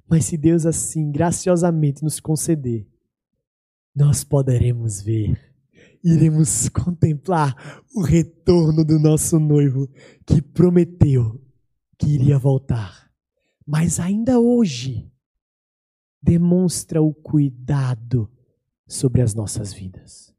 Mas 0.09 0.25
se 0.25 0.37
Deus 0.37 0.65
assim 0.65 1.13
graciosamente 1.13 2.03
nos 2.03 2.19
conceder, 2.19 2.89
nós 3.95 4.25
poderemos 4.25 5.03
ver, 5.03 5.39
iremos 6.03 6.71
contemplar 6.71 7.55
o 7.95 8.03
retorno 8.03 8.83
do 8.83 8.99
nosso 8.99 9.39
noivo 9.39 9.87
que 10.27 10.41
prometeu 10.41 11.39
que 11.99 12.07
iria 12.15 12.39
voltar. 12.39 13.11
Mas 13.67 14.01
ainda 14.01 14.41
hoje, 14.41 15.10
demonstra 16.23 17.01
o 17.01 17.15
cuidado 17.15 18.31
sobre 18.87 19.23
as 19.23 19.35
nossas 19.35 19.73
vidas. 19.73 20.35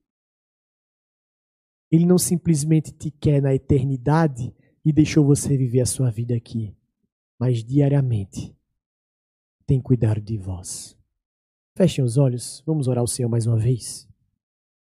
Ele 1.90 2.06
não 2.06 2.18
simplesmente 2.18 2.92
te 2.92 3.12
quer 3.12 3.42
na 3.42 3.54
eternidade 3.54 4.54
e 4.84 4.94
deixou 4.94 5.26
você 5.26 5.58
viver 5.58 5.82
a 5.82 5.86
sua 5.86 6.10
vida 6.10 6.36
aqui, 6.36 6.76
mas 7.40 7.64
diariamente 7.64 8.56
tem 9.66 9.82
cuidado 9.82 10.22
de 10.22 10.38
vós. 10.38 10.98
Fechem 11.76 12.04
os 12.04 12.18
olhos, 12.18 12.62
vamos 12.66 12.88
orar 12.88 13.02
ao 13.02 13.08
Senhor 13.08 13.30
mais 13.30 13.46
uma 13.46 13.58
vez. 13.58 14.11